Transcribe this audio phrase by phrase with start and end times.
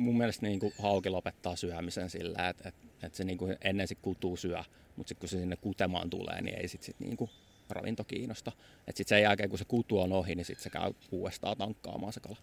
[0.00, 3.88] mun mielestä niin kuin hauki lopettaa syömisen sillä, että, että, että se niin kuin ennen
[3.88, 4.58] se kutuu syö,
[4.96, 7.30] mutta sitten kun se sinne kutemaan tulee, niin ei sitten sit niin kuin
[7.70, 8.52] ravinto kiinnosta.
[8.86, 12.12] Että sitten sen jälkeen, kun se kutu on ohi, niin sitten se käy uudestaan tankkaamaan
[12.12, 12.36] se kala.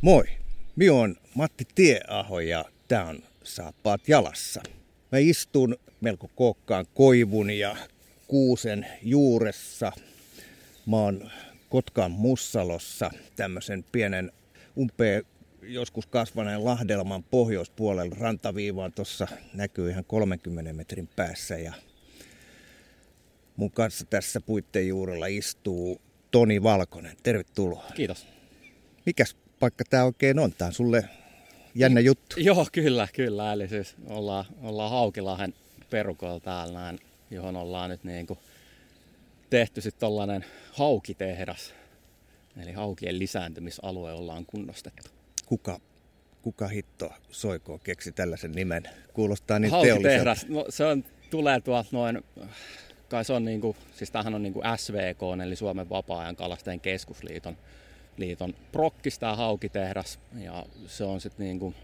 [0.00, 0.24] Moi,
[0.76, 4.62] minä on Matti Tieaho ja tämä on Saappaat jalassa.
[5.12, 7.76] Mä istun melko kookkaan koivun ja
[8.28, 9.92] kuusen juuressa.
[10.86, 11.30] Mä oon
[11.68, 14.32] Kotkan Mussalossa tämmöisen pienen
[14.78, 15.24] umpeen
[15.62, 21.72] joskus kasvaneen lahdelman pohjoispuolella rantaviivaan tuossa näkyy ihan 30 metrin päässä ja
[23.56, 27.16] mun kanssa tässä puitteen juurella istuu Toni Valkonen.
[27.22, 27.84] Tervetuloa.
[27.94, 28.26] Kiitos.
[29.06, 30.52] Mikäs paikka tämä oikein on?
[30.52, 31.08] Tämä on sulle
[31.74, 32.40] jännä juttu.
[32.40, 33.52] Joo, kyllä, kyllä.
[33.52, 35.54] Eli siis ollaan, ollaan Haukilahen
[35.90, 36.98] perukoilla täällä näin,
[37.30, 38.38] johon ollaan nyt niin kuin
[39.50, 41.74] tehty sitten tollainen haukitehdas.
[42.62, 45.10] Eli haukien lisääntymisalue ollaan kunnostettu.
[45.46, 45.80] Kuka,
[46.42, 48.82] kuka hitto soikoo keksi tällaisen nimen?
[49.12, 52.24] Kuulostaa niin Haukitehdas, no, se on, tulee tuolta noin,
[53.08, 56.80] kai se on niin kuin, siis tämähän on niin kuin SVK, eli Suomen vapaa-ajan kalastajien
[56.80, 57.56] keskusliiton
[58.16, 61.74] liiton prokkis tämä haukitehdas ja se on sitten niin kuin,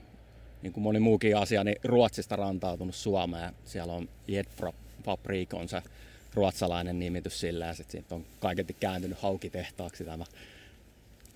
[0.62, 3.54] niin kuin moni muukin asia, niin Ruotsista rantautunut Suomeen.
[3.64, 5.82] Siellä on Jedfabrik on se
[6.34, 10.24] ruotsalainen nimitys sillä ja sitten siitä on kaiketi kääntynyt haukitehtaaksi tämä.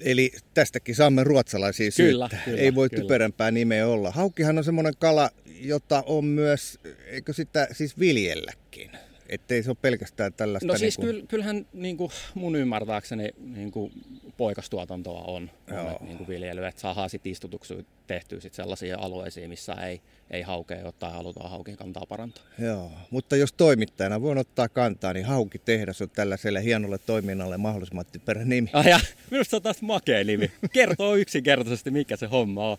[0.01, 2.45] Eli tästäkin saamme ruotsalaisia kyllä, syyttä.
[2.45, 3.03] kyllä, Ei voi kyllä.
[3.03, 4.11] typerämpää nimeä olla.
[4.11, 8.91] Haukihan on semmoinen kala, jota on myös, eikö sitä siis viljelläkin?
[9.29, 10.67] Ettei se ole pelkästään tällaista...
[10.67, 11.15] No siis niin kuin...
[11.15, 13.93] kyllä, kyllähän niin kuin mun ymmärtääkseni niin kuin
[14.37, 19.73] poikastuotantoa on, on niin kuin viljely, että saadaan sitten istutuksia tehtyä sit sellaisia alueisiin, missä
[19.73, 22.45] ei, ei haukea ole tai halutaan haukien kantaa parantaa.
[22.59, 28.45] Joo, mutta jos toimittajana voin ottaa kantaa, niin Haukitehdas on tällaiselle hienolle toiminnalle mahdollisimman typerä
[28.45, 28.71] nimi.
[28.73, 29.01] Ah, ja,
[29.31, 30.53] minusta se on taas makea nimi.
[30.73, 32.77] Kertoo yksinkertaisesti, mikä se homma on.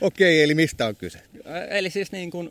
[0.00, 1.18] Okei, eli mistä on kyse?
[1.70, 2.50] Eli siis niin kuin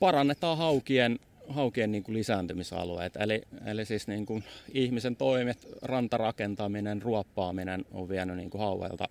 [0.00, 3.16] parannetaan haukien haukien niin kuin lisääntymisalueet.
[3.16, 9.08] Eli, eli siis niin kuin ihmisen toimet, rantarakentaminen, ruoppaaminen on vienyt niin kuin hauelta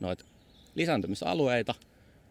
[0.00, 0.24] noita
[0.74, 1.74] lisääntymisalueita.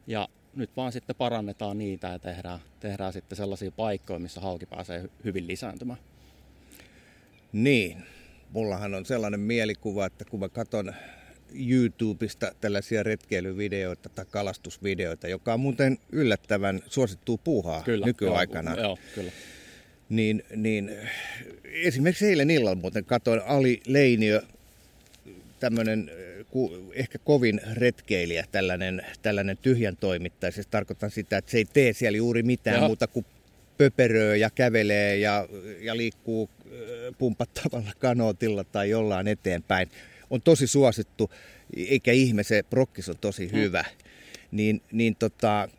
[0.08, 5.10] Ja nyt vaan sitten parannetaan niitä ja tehdään, tehdään sitten sellaisia paikkoja, missä hauki pääsee
[5.24, 6.00] hyvin lisääntymään.
[7.54, 8.04] Niin,
[8.54, 10.94] mullahan on sellainen mielikuva, että kun mä katson
[11.54, 18.72] YouTubesta tällaisia retkeilyvideoita tai kalastusvideoita, joka on muuten yllättävän suosittua puuhaa kyllä, nykyaikana.
[18.72, 19.32] Joo, joo, kyllä.
[20.10, 20.92] Niin, niin
[21.64, 24.42] esimerkiksi eilen illalla muuten katsoin Ali Leiniö,
[25.60, 26.12] tämmöinen
[26.94, 30.52] ehkä kovin retkeilijä, tällainen, tällainen tyhjän toimittaja.
[30.52, 32.88] Siis tarkoitan sitä, että se ei tee siellä juuri mitään joo.
[32.88, 33.26] muuta kuin
[33.78, 35.48] pöperöö ja kävelee ja,
[35.80, 36.50] ja liikkuu
[37.18, 39.90] pumpattavalla kanootilla tai jollain eteenpäin
[40.30, 41.32] on tosi suosittu,
[41.78, 43.82] eikä ihme, se prokkis on tosi hyvä.
[43.82, 44.58] Mm.
[44.58, 45.70] Niin, niin tota,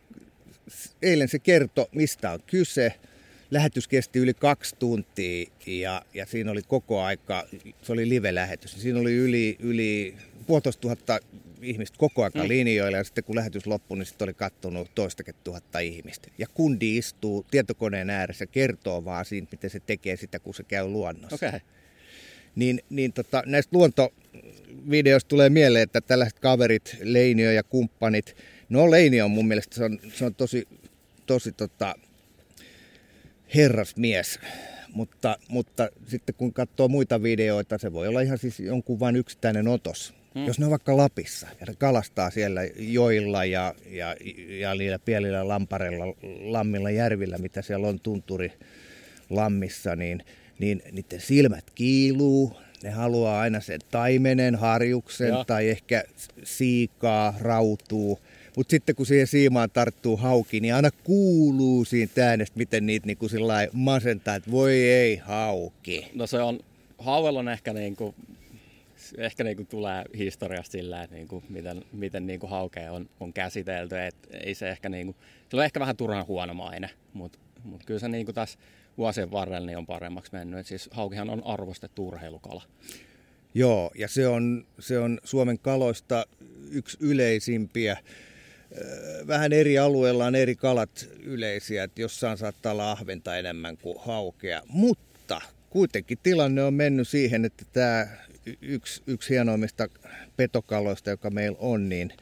[1.02, 2.92] eilen se kertoi, mistä on kyse.
[3.50, 7.48] Lähetys kesti yli kaksi tuntia ja, ja siinä oli koko aika,
[7.82, 8.82] se oli live-lähetys.
[8.82, 10.14] Siinä oli yli, yli
[10.46, 11.18] puolitoista tuhatta
[11.62, 12.48] ihmistä koko aika mm.
[12.48, 16.28] linjoilla ja sitten kun lähetys loppui, niin sitten oli kattonut toistakin tuhatta ihmistä.
[16.38, 20.86] Ja kundi istuu tietokoneen ääressä kertoo vaan siitä, miten se tekee sitä, kun se käy
[20.86, 21.46] luonnossa.
[21.46, 21.60] Okay.
[22.58, 28.36] Niin, niin tota, näistä luontovideoista tulee mieleen, että tällaiset kaverit, Leinio ja kumppanit,
[28.68, 30.68] no Leinio on mun mielestä se on, se on tosi,
[31.26, 31.94] tosi tota,
[33.54, 34.40] herrasmies,
[34.92, 39.68] mutta, mutta sitten kun katsoo muita videoita, se voi olla ihan siis jonkun vain yksittäinen
[39.68, 40.14] otos.
[40.34, 40.46] Hmm.
[40.46, 44.16] Jos ne on vaikka Lapissa ja ne kalastaa siellä joilla ja, ja,
[44.48, 46.04] ja niillä pienillä lamparella,
[46.40, 48.52] lammilla, järvillä, mitä siellä on tunturi
[49.30, 50.24] lammissa, niin,
[50.58, 52.52] niin niiden silmät kiiluu,
[52.82, 55.44] ne haluaa aina sen taimenen, harjuksen ja.
[55.44, 56.04] tai ehkä
[56.44, 58.18] siikaa, rautuu.
[58.56, 63.26] Mutta sitten kun siihen siimaan tarttuu hauki, niin aina kuuluu siinä äänestä, miten niitä niinku
[63.72, 66.06] masentaa, että voi ei hauki.
[66.14, 66.60] No se on,
[66.98, 68.14] hauella on ehkä niinku,
[69.18, 74.00] ehkä niinku tulee historiasta sillä, että niinku, miten, miten niinku haukea on, on käsitelty.
[74.00, 75.16] Et ei se ehkä niinku,
[75.48, 78.58] se on ehkä vähän turhan huono maine, mutta mut kyllä se niinku tässä
[78.98, 80.60] vuosien varrella niin on paremmaksi mennyt.
[80.60, 82.62] Et siis haukihan on arvostettu urheilukala.
[83.54, 86.26] Joo, ja se on, se on Suomen kaloista
[86.70, 87.96] yksi yleisimpiä.
[89.26, 94.62] Vähän eri alueilla on eri kalat yleisiä, että jossain saattaa olla ahventa enemmän kuin haukea.
[94.68, 95.40] Mutta
[95.70, 98.06] kuitenkin tilanne on mennyt siihen, että tämä
[98.62, 99.88] yksi, yksi hienoimmista
[100.36, 102.12] petokaloista, joka meillä on, niin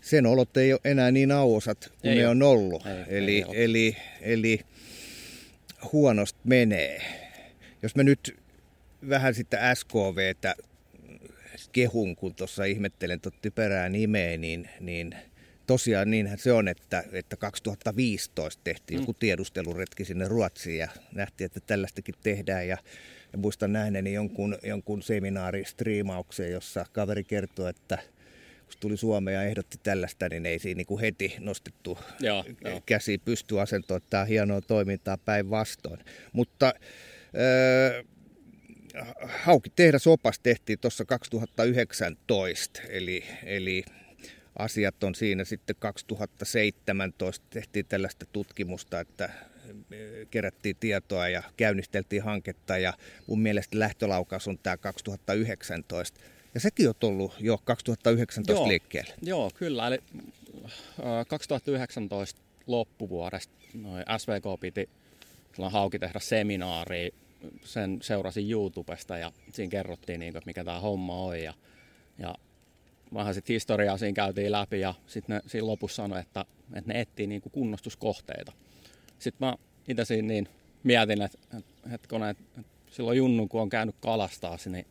[0.00, 2.30] sen olot ei ole enää niin auosat kuin ei ne ole.
[2.30, 2.86] on ollut.
[2.86, 4.60] Ei, eli, ei eli, eli
[5.92, 7.02] huonosti menee.
[7.82, 8.36] Jos mä nyt
[9.08, 10.54] vähän sitä SKVtä
[11.72, 15.16] kehun, kun tuossa ihmettelen totti perää nimeä, niin, niin
[15.66, 19.02] tosiaan niinhän se on, että, että 2015 tehtiin mm.
[19.02, 22.68] joku tiedusteluretki sinne Ruotsiin ja nähtiin, että tällaistakin tehdään.
[22.68, 22.78] Ja,
[23.32, 27.98] ja muistan nähneeni jonkun, jonkun seminaaristriimauksen, jossa kaveri kertoi, että
[28.68, 32.44] kun tuli Suomeen ja ehdotti tällaista, niin ei siinä niin kuin heti nostettu joo,
[32.86, 34.00] käsi pystyasentoon.
[34.10, 36.00] Tämä on hienoa toimintaa päinvastoin.
[36.32, 38.04] Mutta äh,
[39.22, 43.84] Hauki tehdasopas tehtiin tuossa 2019, eli, eli
[44.58, 49.30] asiat on siinä sitten 2017 tehtiin tällaista tutkimusta, että
[50.30, 52.92] kerättiin tietoa ja käynnisteltiin hanketta ja
[53.26, 56.20] mun mielestä lähtölaukaus on tämä 2019.
[56.54, 59.14] Ja sekin on tullut jo 2019 joo, liikkeelle.
[59.22, 59.86] Joo, kyllä.
[59.86, 59.98] Eli
[61.28, 64.88] 2019 loppuvuodesta noin SVK piti
[65.70, 67.14] hauki tehdä seminaari.
[67.64, 71.40] Sen seurasin YouTubesta ja siinä kerrottiin, niin kuin, mikä tämä homma on.
[71.40, 71.54] Ja,
[72.18, 72.34] ja
[73.14, 77.00] vähän sitten historiaa siinä käytiin läpi ja sitten ne siinä lopussa sanoi, että, että ne
[77.00, 78.52] etsii niin kuin kunnostuskohteita.
[79.18, 79.56] Sitten mä
[79.88, 80.48] itse siinä niin
[80.82, 84.86] mietin, että, että, että, että silloin Junnu, kun on käynyt kalastaa, niin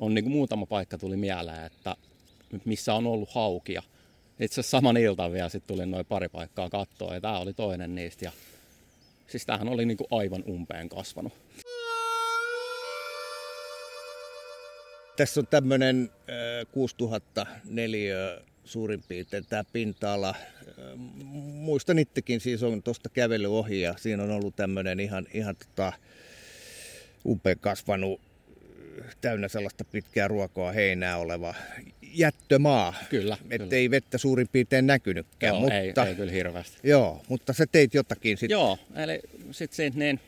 [0.00, 1.96] on niin kuin muutama paikka tuli mieleen, että
[2.64, 3.82] missä on ollut haukia.
[4.40, 7.94] Itse asiassa saman iltan vielä sitten tuli noin pari paikkaa kattoa ja tämä oli toinen
[7.94, 8.24] niistä.
[8.24, 8.32] Ja,
[9.26, 11.32] siis tämähän oli niin kuin aivan umpeen kasvanut.
[15.16, 20.34] Tässä on tämmöinen äh, 6000 neliö suurin piirtein tämä pinta-ala.
[21.54, 25.92] Muistan itsekin, siis on tuosta kävely ohi ja siinä on ollut tämmöinen ihan, ihan tota,
[27.26, 28.20] umpeen kasvanut
[29.20, 31.54] täynnä sellaista pitkää ruokoa heinää oleva
[32.02, 32.94] jättömaa.
[33.10, 33.36] Kyllä.
[33.50, 35.54] Että ei vettä suurin piirtein näkynytkään.
[35.54, 36.78] Joo, mutta, ei, ei kyllä hirveästi.
[36.82, 38.54] Joo, mutta sä teit jotakin sitten.
[38.54, 40.20] Joo, eli sitten siitä niin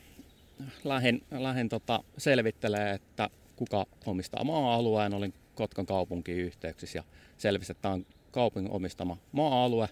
[0.83, 5.13] lähin, lähin tota selvittelee, että kuka omistaa maa-alueen.
[5.13, 7.03] Olin Kotkan kaupunkiin yhteyksissä ja
[7.37, 9.89] selvisi, että tämä on kaupungin omistama maa-alue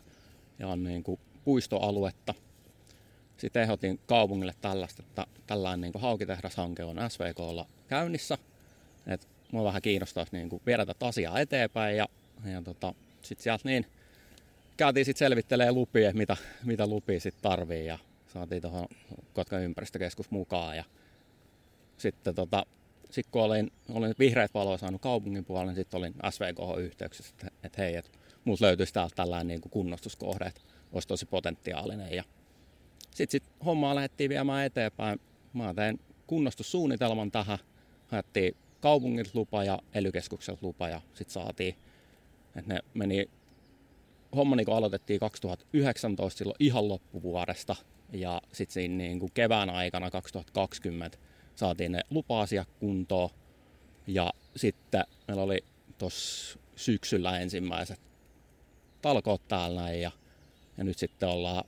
[0.59, 2.33] ja on niin kuin puistoaluetta.
[3.37, 8.37] Sitten ehdotin kaupungille tällaista, että tällainen niin haukitehdashanke on SVKlla käynnissä–
[9.09, 12.05] että mua vähän kiinnostaisi niin kuin viedä tätä asiaa eteenpäin ja,
[12.45, 13.85] ja tota, sitten sieltä niin
[14.77, 17.97] käytiin sitten selvittelemään lupia, mitä, mitä lupia sitten tarvii ja
[18.27, 18.87] saatiin tuohon
[19.33, 20.83] Kotkan ympäristökeskus mukaan ja
[21.97, 22.65] sitten tota,
[23.09, 27.81] sit kun olin, olin vihreät valoa saanut kaupungin puolella, niin sitten olin SVK-yhteyksissä, että, että
[27.81, 28.11] hei, että
[28.45, 30.61] mulla löytyisi täältä tällainen niin kuin kunnostuskohde, että
[30.91, 32.13] olisi tosi potentiaalinen.
[32.13, 32.23] Ja
[33.11, 35.21] sitten sit hommaa lähdettiin viemään eteenpäin.
[35.53, 37.57] Mä tein kunnostussuunnitelman tähän,
[38.07, 40.11] haettiin kaupungilta lupa ja ely
[40.61, 41.75] lupa ja sitten saatiin,
[42.55, 43.29] että ne meni,
[44.35, 47.75] homma niin aloitettiin 2019 silloin ihan loppuvuodesta
[48.13, 51.17] ja sitten siinä niin kuin kevään aikana 2020
[51.55, 53.29] saatiin ne lupa-asiat kuntoon
[54.07, 55.63] ja sitten meillä oli
[55.97, 57.99] tuossa syksyllä ensimmäiset
[59.01, 60.11] talkoot täällä näin ja,
[60.77, 61.63] ja nyt sitten ollaan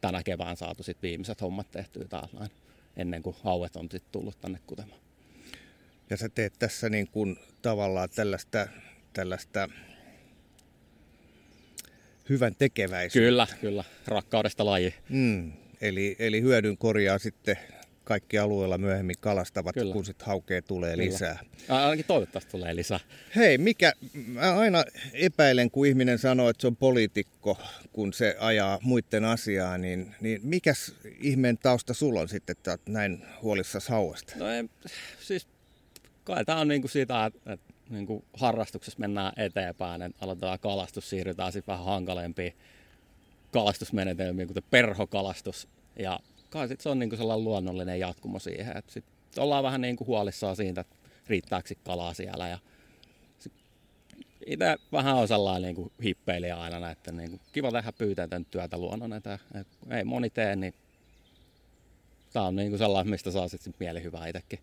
[0.00, 2.50] tänä kevään saatu sit viimeiset hommat tehtyä täällä näin,
[2.96, 5.03] ennen kuin hauet on sitten tullut tänne kutemaan.
[6.10, 8.68] Ja sä teet tässä niin kuin tavallaan tällaista,
[9.12, 9.68] tällaista
[12.28, 13.26] hyvän tekeväisyyttä.
[13.26, 13.84] Kyllä, kyllä.
[14.06, 14.94] Rakkaudesta laji.
[15.08, 17.56] Mm, eli, eli hyödyn korjaa sitten
[18.04, 19.92] kaikki alueella myöhemmin kalastavat, Kyllä.
[19.92, 21.04] kun sitten haukea tulee Kyllä.
[21.04, 21.38] lisää.
[21.68, 23.00] Ainakin toivottavasti tulee lisää.
[23.36, 23.92] Hei, mikä,
[24.26, 27.58] mä aina epäilen, kun ihminen sanoo, että se on poliitikko,
[27.92, 33.24] kun se ajaa muiden asiaa, niin, niin mikäs ihmeen tausta sulla on sitten, että näin
[33.42, 34.32] huolissasi hauesta?
[34.36, 34.64] No ei,
[35.20, 35.46] siis
[36.24, 41.52] kai tämä on niinku sitä, että, että niinku harrastuksessa mennään eteenpäin, että aloitetaan kalastus, siirrytään
[41.52, 42.56] sitten vähän hankalempiin
[43.52, 45.68] kalastusmenetelmiin, kuten perhokalastus.
[45.98, 49.04] Ja kai sit se on niinku sellainen luonnollinen jatkumo siihen, että sit
[49.38, 52.48] ollaan vähän niinku huolissaan siitä, että riittääkö kalaa siellä.
[52.48, 52.58] Ja
[54.46, 59.38] itse vähän on sellainen niinku hippeilijä aina, että niinku kiva tehdä pyyteetön työtä luonnon eteen.
[59.60, 60.74] Et ei moni tee, niin
[62.32, 64.58] tämä on niinku sellainen, mistä saa sitten mieli hyvää itsekin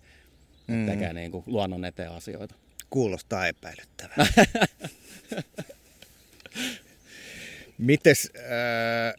[0.71, 0.85] mm.
[0.85, 2.55] tekee niin kuin luonnon eteen asioita.
[2.89, 4.25] Kuulostaa epäilyttävää.
[7.77, 9.13] Mites äh,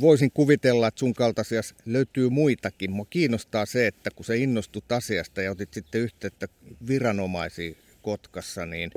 [0.00, 2.90] voisin kuvitella, että sun kaltaisia löytyy muitakin.
[2.90, 6.48] Mua kiinnostaa se, että kun sä innostut asiasta ja otit sitten yhteyttä
[6.86, 8.90] viranomaisiin Kotkassa, niin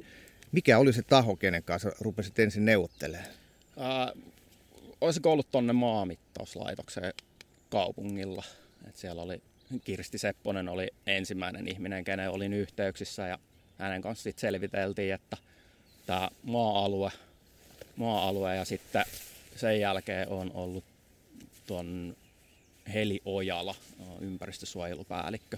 [0.51, 3.29] mikä oli se taho, kenen kanssa rupesit ensin neuvottelemaan?
[3.79, 4.23] Äh,
[5.01, 7.13] olisiko ollut tuonne maamittauslaitokseen
[7.69, 8.43] kaupungilla.
[8.87, 9.41] Et siellä oli
[9.83, 13.39] Kirsti Sepponen oli ensimmäinen ihminen, kenen olin yhteyksissä ja
[13.77, 15.37] hänen kanssa sitten selviteltiin, että
[16.05, 17.11] tämä maa-alue
[17.99, 19.05] maa-alue ja sitten
[19.55, 20.83] sen jälkeen on ollut
[21.67, 22.15] tuon
[22.93, 23.75] Heli Ojala,
[24.21, 25.57] ympäristösuojelupäällikkö.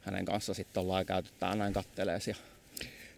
[0.00, 2.28] Hänen kanssa sitten ollaan käyty täällä näin kattelees.
[2.28, 2.34] Ja...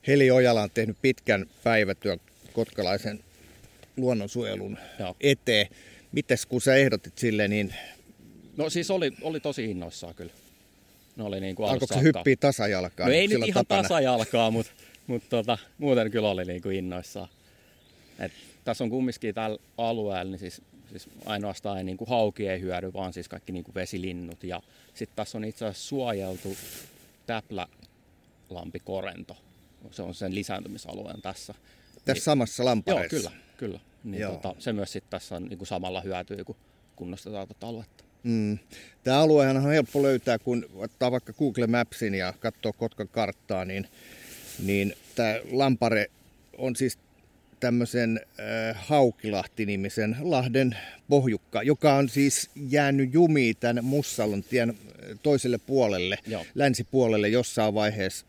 [0.07, 2.21] Heli Ojala on tehnyt pitkän päivätyön
[2.53, 3.25] kotkalaisen
[3.97, 5.17] luonnonsuojelun Joo.
[5.21, 5.67] eteen.
[6.13, 7.75] Mites kun sä ehdotit sille, niin...
[8.57, 10.33] No siis oli, oli tosi innoissaan kyllä.
[11.17, 13.07] Ne oli niin kuin Alkoiko se hyppii tasajalkaa?
[13.07, 13.83] No ei nyt ihan tapana?
[13.83, 14.73] tasajalkaa, mutta,
[15.07, 17.29] mutta tota, muuten kyllä oli niin kuin innoissaan.
[18.19, 18.33] Et
[18.65, 22.93] tässä on kumminkin tällä alueella, niin siis, siis ainoastaan ei, niin kuin hauki ei hyödy,
[22.93, 24.45] vaan siis kaikki niin kuin vesilinnut.
[24.45, 24.63] Ja
[24.95, 26.57] sitten tässä on itse asiassa suojeltu
[27.27, 29.37] täplälampikorento.
[29.91, 31.55] Se on sen lisääntymisalueen tässä.
[31.55, 33.17] Tässä niin, samassa lampareessa?
[33.17, 33.37] Joo, kyllä.
[33.57, 33.81] kyllä.
[34.05, 36.57] Niin tota, se myös sitten tässä on niin kuin samalla hyötyy, kun
[36.97, 38.05] kunnostetaan tuota aluetta.
[38.23, 38.59] Mm.
[39.05, 43.89] Tämä aluehan on helppo löytää, kun ottaa vaikka Google Mapsin ja katsoo Kotkan karttaa, niin,
[44.65, 46.11] niin tämä Lampare
[46.59, 46.99] on siis
[47.63, 50.77] tämmöisen äh, Haukilahti-nimisen lahden
[51.09, 54.75] pohjukka, joka on siis jäänyt jumiin tämän Mussalon tien
[55.23, 56.45] toiselle puolelle, Joo.
[56.55, 58.27] länsipuolelle jossain vaiheessa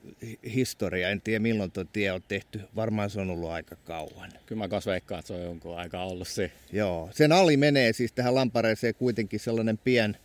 [0.55, 1.09] historia.
[1.09, 2.61] En tiedä milloin tuo tie on tehty.
[2.75, 4.29] Varmaan se on ollut aika kauan.
[4.45, 6.51] Kyllä mä kanssa veikkaan, että se on jonkun aikaa ollut se.
[6.71, 7.09] Joo.
[7.13, 10.17] Sen ali menee siis tähän lampareeseen kuitenkin sellainen pien,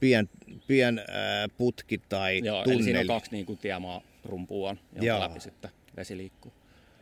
[0.00, 0.28] pien,
[0.66, 2.76] pien ää, putki tai Joo, tunneli.
[2.76, 5.20] Eli siinä on kaksi niin kuin tiemaa rumpua, jonka Joo.
[5.20, 6.52] läpi sitten vesi liikkuu.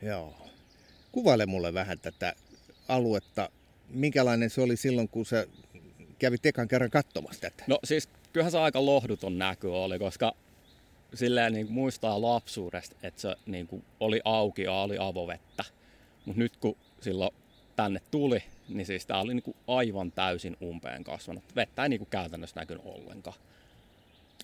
[0.03, 0.50] Joo.
[1.13, 2.35] Kuvaile mulle vähän tätä
[2.89, 3.51] aluetta.
[3.89, 5.47] Minkälainen se oli silloin, kun sä
[6.19, 7.65] kävit ekan kerran katsomassa tätä?
[7.67, 10.33] No siis kyllähän se aika lohduton näky oli, koska
[11.15, 15.65] silleen niin muistaa lapsuudesta, että se niin kuin oli auki ja oli avovettä.
[16.25, 17.31] Mutta nyt kun silloin
[17.77, 21.45] tänne tuli, niin siis tämä oli niin kuin aivan täysin umpeen kasvanut.
[21.57, 23.37] Vettä ei niin kuin käytännössä näkynyt ollenkaan.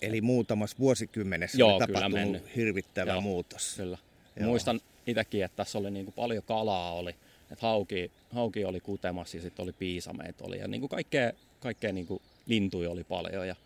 [0.03, 2.57] Eli muutamassa vuosikymmenessä Joo, on tapahtunut mennyt.
[2.57, 3.75] hirvittävä Joo, muutos.
[3.77, 3.99] Kyllä.
[4.37, 4.49] Joo.
[4.49, 7.11] Muistan itsekin, että tässä oli niin kuin paljon kalaa oli.
[7.53, 10.59] Että hauki, hauki oli kutemassa ja sitten oli piisameet oli.
[10.59, 13.49] Ja niin kuin kaikkea, kaikkea niin kuin lintuja oli paljon.
[13.49, 13.57] Ja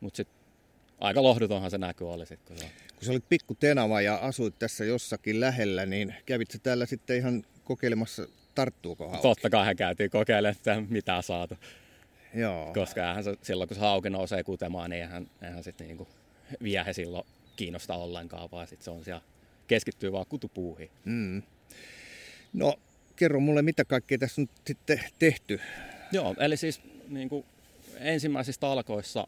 [0.00, 0.36] mutta sitten
[1.00, 2.56] aika lohdutonhan se näky oli sitten.
[2.56, 7.16] Kun, kun sä olit pikku tenava ja asuit tässä jossakin lähellä, niin kävit täällä sitten
[7.16, 9.22] ihan kokeilemassa, tarttuuko hauki?
[9.22, 11.54] Totta kai hän käytiin kokeilemaan, että mitä saatu.
[12.34, 12.72] Joo.
[12.74, 16.08] Koska eihän se, silloin kun se hauki nousee kutemaan, niin eihän, eihän sitten niinku
[16.62, 19.22] viehe silloin kiinnosta ollenkaan, vaan sitten se on siellä
[19.70, 20.90] keskittyy vaan kutupuuhiin.
[21.04, 21.42] Mm.
[22.52, 22.74] No,
[23.16, 25.60] kerro mulle, mitä kaikkea tässä on sitten tehty?
[26.12, 27.44] Joo, eli siis niin kuin
[27.98, 29.26] ensimmäisissä talkoissa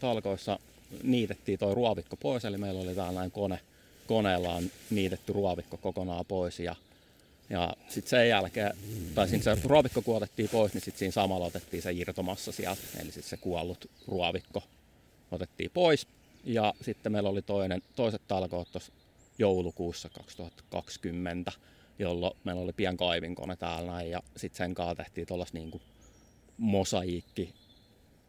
[0.00, 0.58] talkoissa
[1.02, 3.60] niitettiin tuo ruovikko pois, eli meillä oli tällainen kone,
[4.06, 6.76] koneella on niitetty ruovikko kokonaan pois ja,
[7.50, 8.76] ja sitten sen jälkeen,
[9.14, 13.12] tai siinä se ruovikko kuotettiin pois, niin sitten siinä samalla otettiin se irtomassa sieltä, eli
[13.12, 14.62] sitten se kuollut ruovikko
[15.30, 16.06] otettiin pois
[16.44, 18.92] ja sitten meillä oli toinen, toiset talkoot tuossa
[19.38, 21.52] joulukuussa 2020,
[21.98, 25.80] jolloin meillä oli pian kaivinkone täällä näin, ja sitten sen kanssa tehtiin tuollaista niin
[26.58, 27.54] mosaikki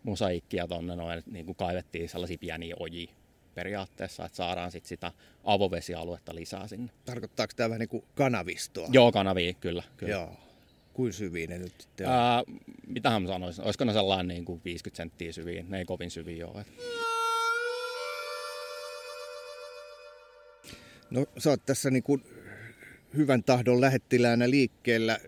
[0.03, 3.12] mosaikkia tuonne noin, niin kuin kaivettiin sellaisia pieniä ojia
[3.55, 5.12] periaatteessa, että saadaan sit sitä
[5.43, 6.91] avovesialuetta lisää sinne.
[7.05, 8.88] Tarkoittaako tämä vähän niin kuin kanavistoa?
[8.91, 9.83] Joo, kanavia, kyllä.
[9.98, 10.13] kyllä.
[10.13, 10.36] Joo.
[10.93, 12.13] Kuin syviä ne nyt sitten on?
[12.13, 12.43] Ää,
[12.88, 16.48] mitähän mä sanoisin, olisiko ne sellainen niin kuin 50 senttiä syviä, ne ei kovin syviä
[16.48, 16.65] ole.
[21.13, 22.24] No sä oot tässä niin kuin
[23.17, 25.20] hyvän tahdon lähettiläänä liikkeellä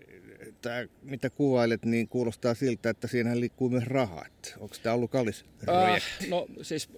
[0.61, 4.25] tämä, mitä kuvailet, niin kuulostaa siltä, että siinä liikkuu myös rahaa.
[4.59, 6.23] Onko tämä ollut kallis projekti?
[6.23, 6.89] Äh, no siis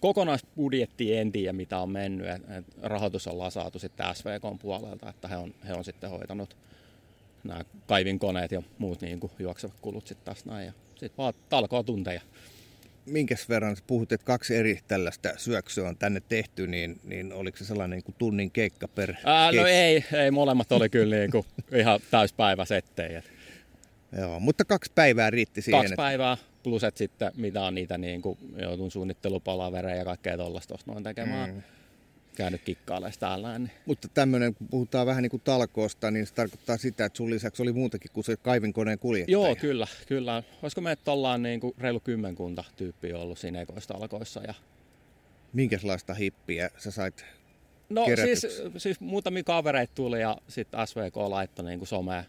[0.00, 2.26] kokonaisbudjetti en tiedä, mitä on mennyt.
[2.26, 6.56] Et, et rahoitus ollaan saatu sitten SVK puolelta, että he on, he on sitten hoitanut
[7.44, 10.66] nämä kaivinkoneet ja muut niin kuin juoksevat kulut sitten tässä näin.
[10.66, 12.20] Ja sitten vaan talkoa tunteja
[13.06, 17.64] minkäs verran, puhut, että kaksi eri tällaista syöksyä on tänne tehty, niin, niin oliko se
[17.64, 21.44] sellainen niin kuin tunnin keikka per Ää, No ei, ei, molemmat oli kyllä niin kuin
[21.72, 23.22] ihan täyspäiväsettejä.
[24.18, 25.80] Joo, mutta kaksi päivää riitti siihen.
[25.80, 30.74] Kaksi päivää, plus että sitten mitä on niitä niin kuin, joutun suunnittelupalavereja ja kaikkea tuollaista
[30.86, 31.50] noin tekemään.
[31.50, 31.62] Mm
[32.36, 33.58] käynyt kikkailemaan täällä.
[33.58, 33.70] Niin.
[33.86, 37.62] Mutta tämmöinen, kun puhutaan vähän niin kuin talkoosta, niin se tarkoittaa sitä, että sun lisäksi
[37.62, 39.32] oli muutakin kuin se kaivinkoneen kuljettaja.
[39.32, 40.42] Joo, kyllä, kyllä.
[40.62, 44.40] Olisiko me ollaan niin kuin reilu kymmenkunta tyyppiä ollut siinä ekoista alkoissa.
[44.40, 44.54] Ja...
[45.52, 47.24] Minkälaista hippiä sä sait
[47.92, 52.24] No siis, siis muutamia kavereita tuli ja sitten SVK laittoi niin someen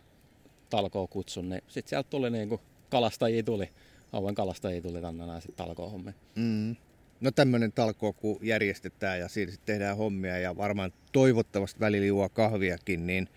[0.69, 3.69] talkoon kutsun, niin sitten sieltä tuli niin kuin kalastajia tuli,
[4.13, 6.75] auen kalastajia tuli tänne näin sitten talkoon mm.
[7.23, 12.29] No tämmöinen talkoo, kun järjestetään ja siinä sitten tehdään hommia ja varmaan toivottavasti välillä juo
[12.29, 13.29] kahviakin, niin,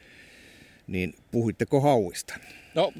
[0.87, 2.35] niin puhuitteko hauista?
[2.75, 2.93] No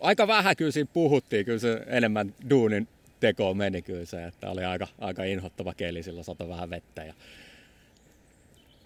[0.00, 2.88] aika vähän kyllä siinä puhuttiin, kyllä se enemmän duunin
[3.20, 7.14] tekoon meni kyllä se, että oli aika, aika inhottava keli, sillä sato vähän vettä ja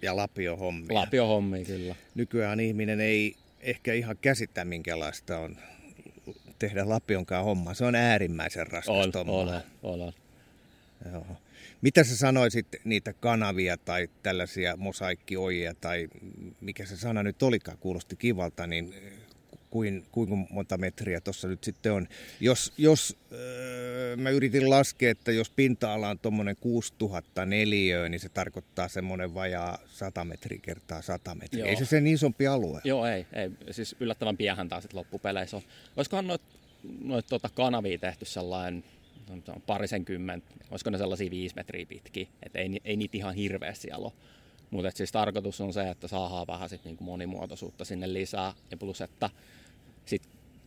[0.02, 0.94] ja lapio hommia.
[0.94, 1.94] Lapio hommia, kyllä.
[2.14, 5.56] Nykyään ihminen ei ehkä ihan käsittää, minkälaista on
[6.58, 7.74] tehdä Lapionkaan homma.
[7.74, 10.12] Se on äärimmäisen raskas on, on, on, on.
[11.12, 11.26] Joo.
[11.82, 16.08] Mitä sä sanoisit niitä kanavia tai tällaisia mosaikkioijia tai
[16.60, 18.94] mikä se sana nyt olikaan, kuulosti kivalta, niin
[19.70, 22.08] kuin, kuinka monta metriä tuossa nyt sitten on.
[22.40, 28.28] Jos, jos öö, mä yritin laskea, että jos pinta-ala on tuommoinen 6000 neliöä, niin se
[28.28, 31.64] tarkoittaa semmoinen vajaa 100 metriä kertaa 100 metriä.
[31.64, 31.68] Joo.
[31.68, 32.80] Ei se sen isompi alue.
[32.84, 33.26] Joo, ei.
[33.32, 33.50] ei.
[33.70, 35.62] Siis yllättävän piähän taas loppupeleissä on.
[35.96, 36.42] Olisikohan noit,
[37.04, 38.84] noit tuota kanavia tehty sellainen
[39.66, 44.04] parisen kymmentä, olisiko ne sellaisia viisi metriä pitkiä, että ei, ei niitä ihan hirveästi siellä
[44.04, 44.12] ole.
[44.70, 48.54] Mutta siis tarkoitus on se, että saadaan vähän sit niinku monimuotoisuutta sinne lisää.
[48.70, 49.30] Ja plus, että
[50.04, 50.22] sit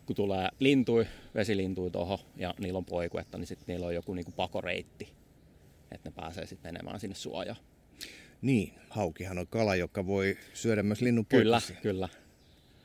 [0.05, 4.31] kun tulee lintui, vesilintui tuohon ja niillä on poikuetta, niin sitten niillä on joku niinku
[4.31, 5.09] pakoreitti,
[5.91, 7.59] että ne pääsee sitten menemään sinne suojaan.
[8.41, 12.09] Niin, haukihan on kala, joka voi syödä myös linnun Kyllä, kyllä.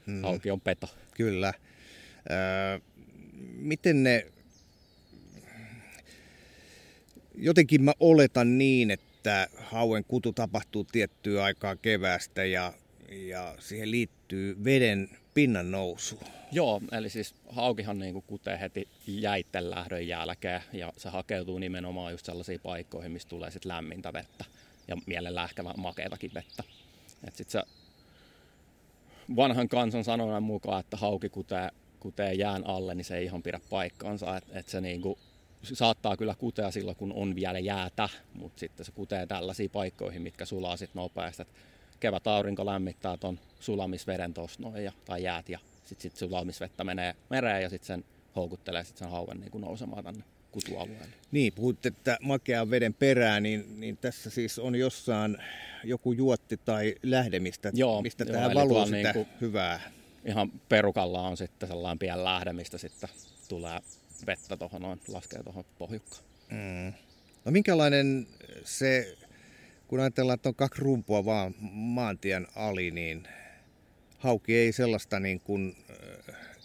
[0.07, 0.23] Hmm.
[0.23, 0.89] Hauki on peto.
[1.15, 1.55] Kyllä.
[2.31, 2.81] Öö,
[3.57, 4.27] miten ne...
[7.35, 12.73] Jotenkin mä oletan niin, että hauen kutu tapahtuu tiettyä aikaa keväästä ja,
[13.11, 16.21] ja siihen liittyy veden pinnan nousu.
[16.53, 22.13] Joo, eli siis haukihan niin kuin kutee heti jäitten lähdön jälkeen ja se hakeutuu nimenomaan
[22.13, 24.45] just sellaisiin paikkoihin, missä tulee sit lämmintä vettä
[24.89, 26.63] ja mielellään ehkä makeatakin vettä.
[27.29, 27.63] Et sit se
[29.37, 33.61] vanhan kansan sanonnan mukaan, että hauki kutee, kutee jään alle, niin se ei ihan pidä
[33.71, 34.37] paikkaansa.
[34.37, 35.19] Et, et se niinku,
[35.73, 40.45] saattaa kyllä kutea silloin, kun on vielä jäätä, mutta sitten se kutee tällaisiin paikkoihin, mitkä
[40.45, 41.43] sulaa sitten nopeasti.
[41.43, 41.49] Et
[42.01, 47.15] kevät aurinko lämmittää tuon sulamisveden tuossa noin, ja, tai jäät, ja sitten sit sulamisvettä menee
[47.31, 48.05] mereen, ja sitten sen
[48.37, 51.15] houkuttelee sit sen hauen niin nousemaan tänne kutualueelle.
[51.33, 55.39] Niin, puhutte, että makean veden perään, niin, niin tässä siis on jossain
[55.85, 59.81] joku juotti tai lähde, mistä, joo, mistä joo, tähän valuu sitä niin hyvää.
[60.25, 63.09] Ihan perukalla on sitten sellainen pieni lähde, mistä sitten
[63.49, 63.81] tulee
[64.27, 66.23] vettä tuohon noin, laskee tuohon pohjukkaan.
[66.51, 66.93] Mm.
[67.45, 68.27] No minkälainen
[68.65, 69.17] se,
[69.89, 73.29] kun ajatellaan, että on kaksi rumpua vaan maantien ali, niin
[74.19, 75.77] hauki ei sellaista niin kuin,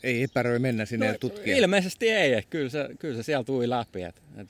[0.03, 1.57] ei epäröi mennä sinne no, ja tutkia?
[1.57, 4.03] Ilmeisesti ei, kyllä se, kyllä se siellä tuli läpi.
[4.03, 4.47] Et, et,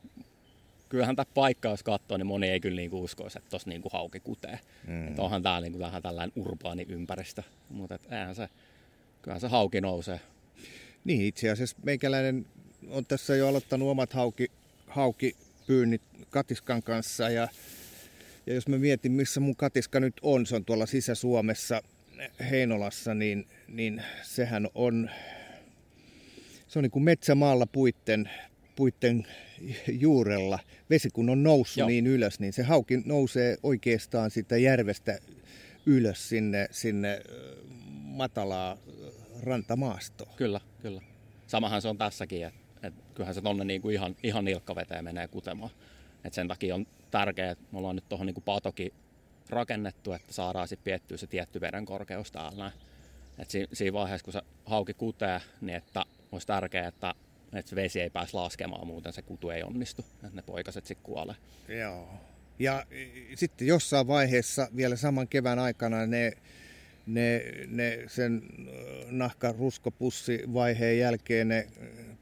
[0.89, 4.19] kyllähän tämä paikka, jos katsoo, niin moni ei kyllä niinku uskoisi, että tuossa niinku hauki
[4.19, 4.59] kutee.
[4.87, 5.07] Mm.
[5.07, 8.49] Et onhan tämä niinku vähän tällainen urbaani ympäristö, mutta eihän se,
[9.21, 10.19] kyllähän se hauki nousee.
[11.03, 12.45] Niin, itse asiassa meikäläinen
[12.87, 14.51] on tässä jo aloittanut omat hauki,
[14.87, 17.47] haukipyynnit katiskan kanssa ja,
[18.45, 21.81] ja jos mä mietin, missä mun katiska nyt on, se on tuolla Sisä-Suomessa
[22.49, 25.09] Heinolassa, niin, niin sehän on
[26.69, 28.29] se on niin kuin metsämaalla puitten,
[28.75, 29.27] puitten
[29.87, 30.59] juurella.
[30.89, 31.87] Vesi kun on noussut Joo.
[31.87, 35.19] niin ylös, niin se hauki nousee oikeastaan sitä järvestä
[35.85, 37.21] ylös sinne, sinne
[38.03, 38.77] matalaa
[39.43, 40.33] rantamaastoa.
[40.35, 41.01] Kyllä, kyllä.
[41.47, 45.71] Samahan se on tässäkin, että et kyllähän se tonne niinku ihan, ihan nilkkaveteen menee kutemaan.
[46.23, 48.93] Et sen takia on tärkeää, että me ollaan nyt tuohon niinku patoki
[49.49, 52.71] rakennettu, että saadaan sitten piettyä se tietty veden korkeus täällä.
[53.39, 57.15] Et si, siinä vaiheessa, kun se hauki kutee, niin että olisi tärkeää, että,
[57.53, 61.03] että se vesi ei pääse laskemaan, muuten se kutu ei onnistu, että ne poikaset sitten
[61.03, 61.35] kuolee.
[61.67, 62.09] Joo.
[62.59, 62.85] Ja
[63.35, 66.31] sitten jossain vaiheessa vielä saman kevään aikana ne,
[67.09, 68.41] ne, ne sen
[69.09, 71.67] nahkaruskopussi vaiheen jälkeen ne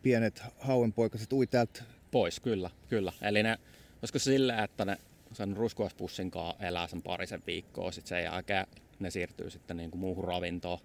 [0.02, 3.13] pienet hauenpoikaset ui täältä pois, kyllä, kyllä.
[3.21, 3.58] Eli ne,
[4.02, 4.97] olisiko silleen, että ne
[5.34, 8.67] sen ruskuaspussin kanssa elää sen parisen viikkoa, sitten sen jälkeen
[9.00, 10.80] ne siirtyy sitten niin kuin muuhun ravintoon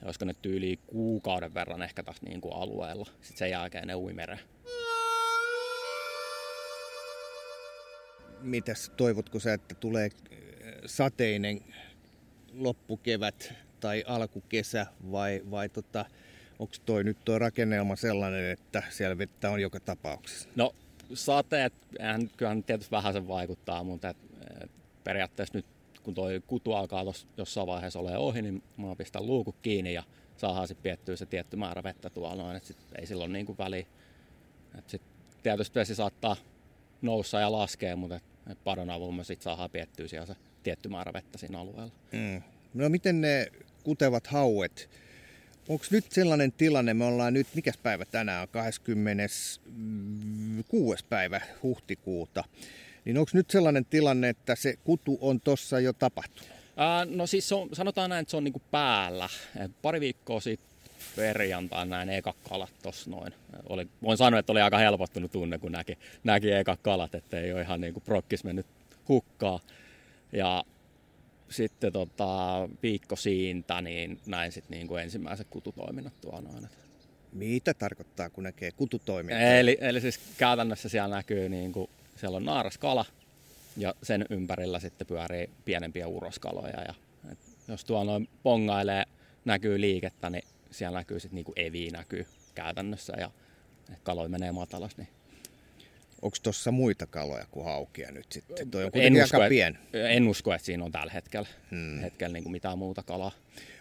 [0.00, 3.04] ja olisiko ne tyyli kuukauden verran ehkä taas niin kuin alueella.
[3.04, 4.40] Sitten sen jälkeen ne ui mereen.
[8.40, 10.38] Mitäs toivotko sä, että tulee äh,
[10.86, 11.60] sateinen
[12.54, 16.04] loppukevät tai alkukesä vai, vai tota,
[16.58, 20.48] onko toi nyt tuo rakennelma sellainen, että siellä vettä on joka tapauksessa?
[20.56, 20.74] No
[21.14, 21.72] sateet,
[22.36, 24.16] kyllähän tietysti vähän sen vaikuttaa, mutta et,
[24.64, 24.70] et
[25.04, 25.66] periaatteessa nyt
[26.02, 30.02] kun toi kutu alkaa tos, jossain vaiheessa ole ohi, niin mä pistän luukut kiinni ja
[30.36, 33.86] saadaan sitten piettyä se tietty määrä vettä tuolla noin, että ei silloin niin kuin väliä.
[34.78, 35.02] Et sit
[35.42, 36.36] tietysti vesi saattaa
[37.02, 41.12] noussa ja laskea, mutta et padon avulla me sitten saadaan piettyä siellä se tietty määrä
[41.12, 41.92] vettä siinä alueella.
[42.12, 42.42] Mm.
[42.74, 43.52] No miten ne
[43.84, 44.90] kutevat hauet,
[45.68, 51.04] onko nyt sellainen tilanne, me ollaan nyt, mikäs päivä tänään on, 26.
[51.08, 52.44] päivä huhtikuuta,
[53.04, 56.52] niin onko nyt sellainen tilanne, että se kutu on tuossa jo tapahtunut?
[56.76, 59.28] Ää, no siis on, sanotaan näin, että se on niinku päällä.
[59.82, 60.72] Pari viikkoa sitten
[61.16, 63.34] perjantaina näin eka kalat tuossa noin.
[63.68, 67.52] Oli, voin sanoa, että oli aika helpottunut tunne, kun näki, näki eka kalat, että ei
[67.52, 68.66] ole ihan niinku prokkis mennyt
[69.08, 69.60] hukkaa.
[70.32, 70.64] Ja
[71.50, 76.68] sitten tota, viikko siitä, niin näin sitten niin kuin ensimmäiset kututoiminnot tuolla noin.
[77.32, 79.42] Mitä tarkoittaa, kun näkee kututoimintaa?
[79.42, 83.04] Eli, eli siis käytännössä siellä näkyy, niin kuin, siellä on naaraskala
[83.76, 86.80] ja sen ympärillä sitten pyörii pienempiä uroskaloja.
[86.80, 86.94] Ja,
[87.32, 89.04] et jos tuo noin pongailee,
[89.44, 93.30] näkyy liikettä, niin siellä näkyy sitten niin kuin evi näkyy käytännössä ja
[94.02, 95.08] kaloja menee matalas, niin
[96.22, 98.70] Onko tuossa muita kaloja kuin haukia nyt sitten?
[98.70, 99.78] Toi on en usko, aika pien.
[99.92, 102.00] En usko, että siinä on tällä hetkellä, hmm.
[102.00, 103.32] hetkellä niin kuin mitään muuta kalaa.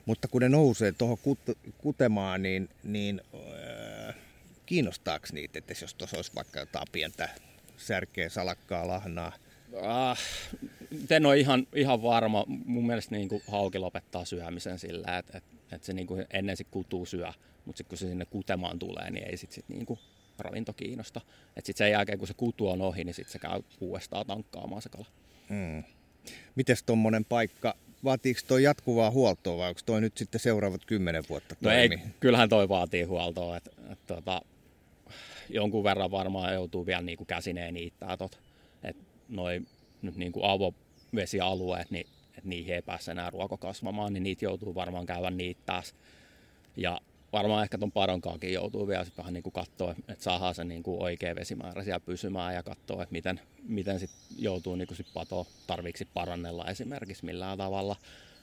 [0.06, 3.22] Mutta kun ne nousee tuohon kut- kutemaan, niin, niin
[4.10, 4.16] äh,
[4.66, 7.30] kiinnostaako niitä, että jos tuossa olisi vaikka jotain pientä
[7.78, 9.34] särkeä, salakkaa, lahnaa?
[9.76, 10.18] Äh,
[11.10, 12.46] en ole ihan, ihan varma.
[12.48, 16.58] Mun mielestä niin kuin hauki lopettaa syömisen sillä, että, että, että se niin kuin ennen
[16.58, 17.28] se kutuu syö,
[17.66, 20.00] mutta sitten kun se sinne kutemaan tulee, niin ei sitten sit niin kuin
[20.42, 21.22] ravinto kiinnosta.
[21.58, 24.82] Että sitten sen jälkeen, kun se kutu on ohi, niin sitten se käy uudestaan tankkaamaan
[24.82, 25.06] se kala.
[25.50, 25.84] Hmm.
[26.56, 31.56] Mites tuommoinen paikka, vaatiiko tuo jatkuvaa huoltoa vai onko toi nyt sitten seuraavat kymmenen vuotta
[31.56, 31.96] toimi?
[31.96, 33.58] No ei, kyllähän toi vaatii huoltoa.
[33.58, 34.42] Et, et, tota,
[35.50, 38.40] jonkun verran varmaan joutuu vielä niinku käsineen niittää tot.
[38.84, 38.98] Et
[39.30, 39.62] noi
[40.02, 45.06] nyt niinku avovesialueet, niin et niihin ei pääse enää ruoko kasvamaan, niin niitä joutuu varmaan
[45.06, 45.84] käydä niittää.
[46.78, 47.02] Ja
[47.34, 50.84] varmaan ehkä tuon padonkaakin joutuu vielä sit vähän niin kuin katsoa, että saadaan se niin
[50.84, 55.08] kuin oikea vesimäärä siellä pysymään ja katsoa, että miten, miten sit joutuu niin kuin sit
[55.14, 57.96] pato tarviksi parannella esimerkiksi millään tavalla.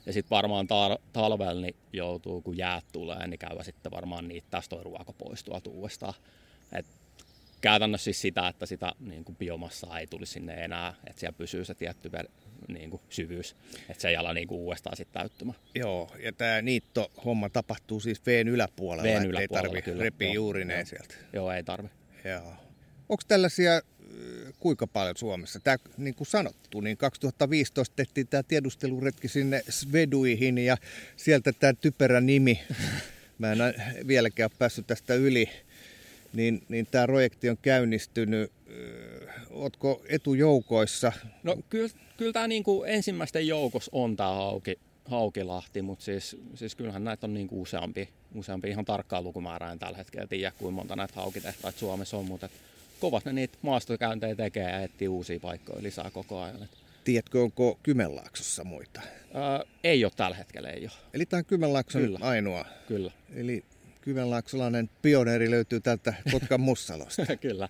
[0.07, 4.46] Ja sitten varmaan tar- talvella niin joutuu, kun jäät tulee, niin käydä sitten varmaan niitä
[4.51, 6.14] tästä toi ruoka poistua uudestaan.
[6.72, 6.87] Et
[7.61, 11.64] käytännössä siis sitä, että sitä niin kuin biomassaa ei tulisi sinne enää, että siellä pysyy
[11.64, 12.12] se tietty
[12.68, 13.57] niin kuin syvyys,
[13.88, 15.59] että se ei ala niin kuin uudestaan sitten täyttymään.
[15.74, 21.14] Joo, ja tämä niitto-homma tapahtuu siis veen yläpuolella, veen yläpuolella ei tarvitse repiä juurineen sieltä.
[21.33, 21.88] Joo, ei tarvi.
[22.24, 22.52] Joo.
[23.09, 23.83] Onko tällaisia
[24.61, 25.61] kuinka paljon Suomessa?
[25.61, 30.76] Tämä, niin kuin sanottu, niin 2015 tehtiin tämä tiedusteluretki sinne Sveduihin ja
[31.16, 32.61] sieltä tämä typerä nimi,
[33.38, 33.59] mä en
[34.07, 35.48] vieläkään päässyt tästä yli,
[36.33, 38.52] niin, niin tämä projekti on käynnistynyt.
[39.59, 41.12] Oletko etujoukoissa?
[41.42, 46.75] No kyllä, kyllä tämä niin kuin ensimmäisten joukossa on tämä hauki, Haukilahti, mutta siis, siis
[46.75, 50.77] kyllähän näitä on niin kuin useampi, useampi ihan tarkkaan lukumäärää en tällä hetkellä tiedä, kuinka
[50.77, 52.49] monta näitä haukitehtaita Suomessa on, mutta
[53.01, 56.68] kovat ne niitä maastokäyntejä tekee ja etsii uusia paikkoja lisää koko ajan.
[57.05, 59.01] Tiedätkö, onko Kymenlaaksossa muita?
[59.35, 60.92] Ää, ei ole tällä hetkellä, ei ole.
[61.14, 62.18] Eli tämä on Kymenlaakson Kyllä.
[62.23, 62.64] ainoa?
[62.88, 63.11] Kyllä.
[63.35, 63.64] Eli
[64.01, 67.37] kymenlaaksolainen pioneeri löytyy täältä Kotkan Mussalosta.
[67.40, 67.68] Kyllä.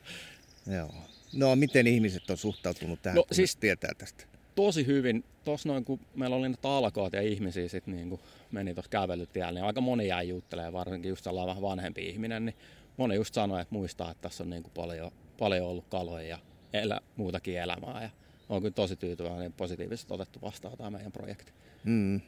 [0.67, 1.08] Joo.
[1.33, 4.25] No miten ihmiset on suhtautunut tähän, no, kun siis tietää tästä?
[4.55, 5.25] Tosi hyvin.
[5.45, 9.53] Tuossa noin, kun meillä oli ne talkoot ja ihmisiä sit niin kuin meni tuossa kävelytiellä,
[9.53, 12.57] niin aika moni jäi juttelemaan, varsinkin just sellainen vähän vanhempi ihminen, niin
[12.97, 16.39] moni just sanoi, että muistaa, että tässä on niin kuin paljon, paljon ollut kaloja ja
[16.73, 18.03] elä, muutakin elämää.
[18.03, 18.11] Ja
[18.49, 21.53] on kyllä tosi tyytyväinen ja positiivisesti otettu vastaan tämä meidän projekti.
[21.85, 22.21] Mm.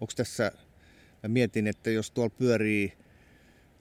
[0.00, 0.52] Onko tässä,
[1.22, 2.92] mä mietin, että jos tuolla pyörii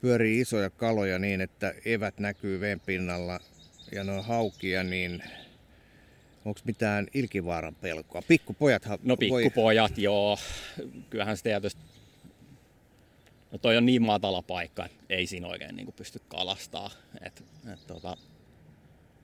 [0.04, 3.39] pyörii isoja kaloja niin, että evät näkyy veen pinnalla
[3.95, 5.23] ja ne on haukia, niin
[6.45, 8.21] onko mitään ilkivaaran pelkoa?
[8.27, 10.03] Pikkupojathan No pikkupojat, voi...
[10.03, 10.38] joo.
[11.10, 11.82] Kyllähän se tietysti
[13.53, 16.91] No toi on niin matala paikka, että ei siinä oikein niin pysty kalastaa.
[17.21, 18.17] Et, et tota,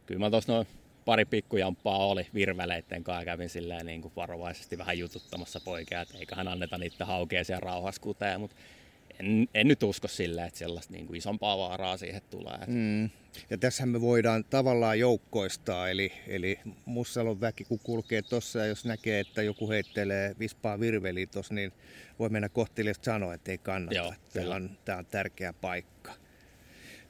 [0.05, 0.67] kyllä mä tuossa noin
[1.05, 6.47] pari pikkujamppaa oli virveleitten kanssa kävin silleen niin kuin varovaisesti vähän jututtamassa poikia, että eiköhän
[6.47, 8.55] anneta niiden haukea siellä rauhassa kuteen, mutta
[9.19, 12.59] en, en nyt usko sille, että sellaista niin kuin isompaa vaaraa siihen tulee.
[12.67, 13.09] Mm.
[13.49, 18.85] Ja tässä me voidaan tavallaan joukkoistaa, eli, eli Mussalon väki kun kulkee tuossa ja jos
[18.85, 21.71] näkee, että joku heittelee vispaa virveliä tuossa, niin
[22.19, 23.95] voi mennä kohteliasta sanoa, että ei kannata.
[23.95, 26.11] Joo, tämä, on, on tärkeä paikka.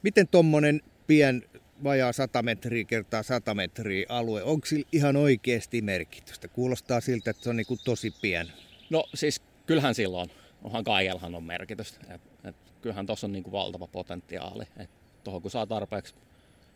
[0.02, 1.42] Miten tuommoinen pien
[1.84, 6.48] vajaa 100 metriä kertaa 100 metriä alue, onko sillä ihan oikeasti merkitystä?
[6.48, 8.52] Kuulostaa siltä, että se on niin kuin tosi pien.
[8.90, 10.30] No siis kyllähän silloin
[10.62, 12.14] onhan kaikellahan on merkitystä.
[12.14, 14.64] Et, et, kyllähän tuossa on niinku valtava potentiaali.
[14.76, 14.90] Et
[15.24, 16.14] tuohon kun saa tarpeeksi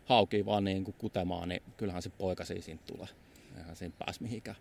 [0.05, 3.09] haukia vaan niinku kutemaan, niin kyllähän se poikasi siitä tulee.
[3.59, 4.57] Eihän siinä pääs mihinkään.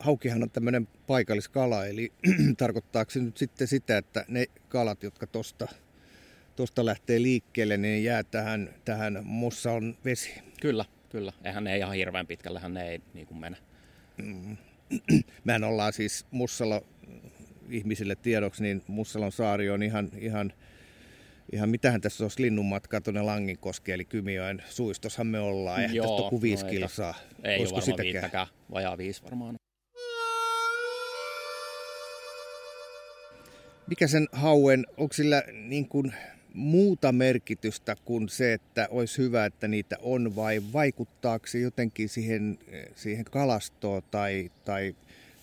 [0.00, 2.12] Haukihan on tämmöinen paikalliskala, eli
[2.58, 5.68] tarkoittaako se nyt sitten sitä, että ne kalat, jotka tuosta
[6.56, 9.16] tosta lähtee liikkeelle, niin jää tähän, tähän
[9.76, 10.34] on vesi?
[10.60, 11.32] Kyllä, kyllä.
[11.44, 13.56] Eihän ne ihan hirveän pitkällähän ne ei niin kuin mene.
[14.16, 14.56] Mm.
[15.44, 16.86] Mehän ollaan siis Mussalo
[17.70, 20.52] ihmisille tiedoksi, niin Mussalon saari on ihan, ihan,
[21.52, 26.22] ihan mitähän tässä olisi linnunmatkaa tuonne Langinkoskeen, eli Kymijoen suistossahan me ollaan, ja Joo, tästä
[26.22, 27.14] on kuin viisi no kilsaa.
[27.44, 29.56] Ei Olisiko ole varmaan viittäkään, vajaa viisi varmaan.
[33.86, 36.12] Mikä sen hauen, onko sillä niin kuin
[36.54, 42.58] muuta merkitystä kuin se, että olisi hyvä, että niitä on, vai vaikuttaako se jotenkin siihen,
[42.94, 44.94] siihen kalastoon tai, tai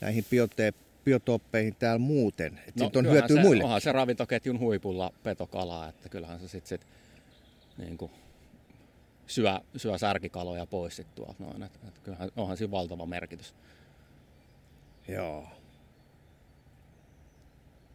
[0.01, 0.73] näihin biote,
[1.05, 2.59] biotooppeihin täällä muuten?
[2.67, 3.63] Et no, on hyötyä se, muille.
[3.63, 6.87] Onhan se ravintoketjun huipulla petokalaa, että kyllähän se sitten sit,
[7.77, 8.11] niin kuin,
[9.27, 11.63] syö, syö särkikaloja pois sit tuolta noin.
[11.63, 13.55] Et, et kyllähän onhan siinä valtava merkitys.
[15.07, 15.47] Joo.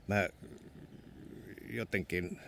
[0.07, 0.29] Mä
[1.71, 2.41] jotenkin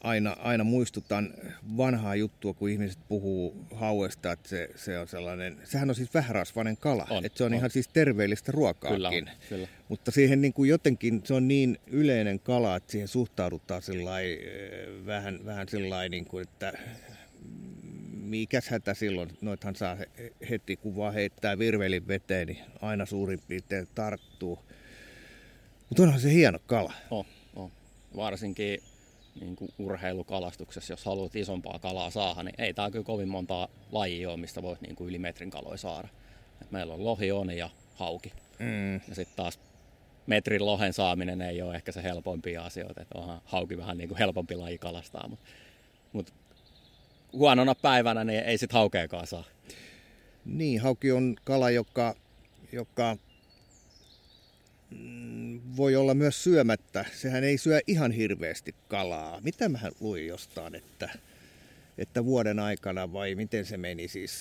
[0.00, 1.34] aina, aina muistutan
[1.76, 6.76] vanhaa juttua, kun ihmiset puhuu hauesta, että se, se on sellainen, sehän on siis vähärasvainen
[6.76, 8.98] kala, on, että se on, on ihan siis terveellistä ruokaakin.
[8.98, 9.68] Kyllä, kyllä.
[9.88, 15.06] Mutta siihen niin kuin jotenkin, se on niin yleinen kala, että siihen suhtaudutaan sillai, eh,
[15.06, 16.72] vähän, vähän sillai, niin kuin, että
[18.12, 19.96] mikäs hätä silloin, noithan saa
[20.50, 24.58] heti kun vaan heittää virvelin veteen, niin aina suurin piirtein tarttuu.
[25.88, 26.92] Mutta onhan se hieno kala.
[27.10, 27.24] On,
[27.56, 27.70] on.
[28.16, 28.82] Varsinkin
[29.40, 34.30] niin kuin urheilukalastuksessa, jos haluat isompaa kalaa saada, niin ei tämä kyllä kovin monta lajia
[34.30, 36.08] ole, mistä voit niin kuin yli metrin kaloja saada.
[36.62, 38.32] Et meillä on lohi, oni ja hauki.
[38.58, 38.94] Mm.
[38.94, 39.60] Ja sitten taas
[40.26, 44.18] metrin lohen saaminen ei ole ehkä se helpompia asioita, että onhan hauki vähän niin kuin
[44.18, 45.44] helpompi laji kalastaa, mutta
[46.12, 46.34] mut
[47.32, 49.44] huonona päivänä niin ei sit haukeakaan saa.
[50.44, 52.14] Niin, hauki on kala, joka,
[52.72, 53.16] joka
[55.76, 57.04] voi olla myös syömättä.
[57.14, 59.40] Sehän ei syö ihan hirveästi kalaa.
[59.40, 61.10] Mitä mä luin jostain, että,
[61.98, 64.40] että vuoden aikana vai miten se meni siis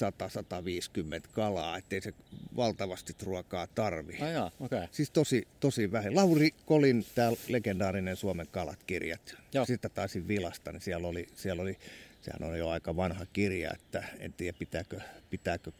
[1.26, 2.14] 100-150 kalaa, ettei se
[2.56, 4.18] valtavasti ruokaa tarvi.
[4.22, 4.88] Ah, jaa, okay.
[4.92, 6.16] Siis tosi, tosi vähän.
[6.16, 9.66] Lauri Kolin, tämä legendaarinen Suomen kalat-kirjat, Joo.
[9.66, 11.78] sitä taisin vilasta, niin siellä oli, siellä oli
[12.22, 15.00] sehän on jo aika vanha kirja, että en tiedä pitääkö,
[15.30, 15.72] pitääkö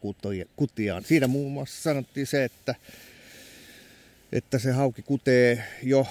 [0.56, 1.04] kutiaan.
[1.04, 2.74] Siinä muun muassa sanottiin se, että,
[4.32, 6.06] että se hauki kutee jo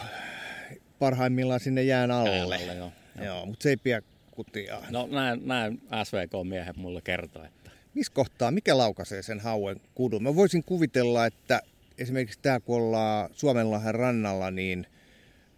[0.99, 2.41] parhaimmillaan sinne jään alle.
[2.41, 2.91] alle joo, joo.
[3.25, 4.01] joo, mutta se ei pidä
[4.31, 4.83] kutiaan.
[4.89, 7.71] No näin, näin SVK-miehet mulle kertoo, että...
[7.93, 10.23] Missä kohtaa, mikä laukaisee sen hauen kudun?
[10.23, 11.61] Mä voisin kuvitella, että
[11.97, 14.87] esimerkiksi tämä kun ollaan Suomenlahden rannalla, niin–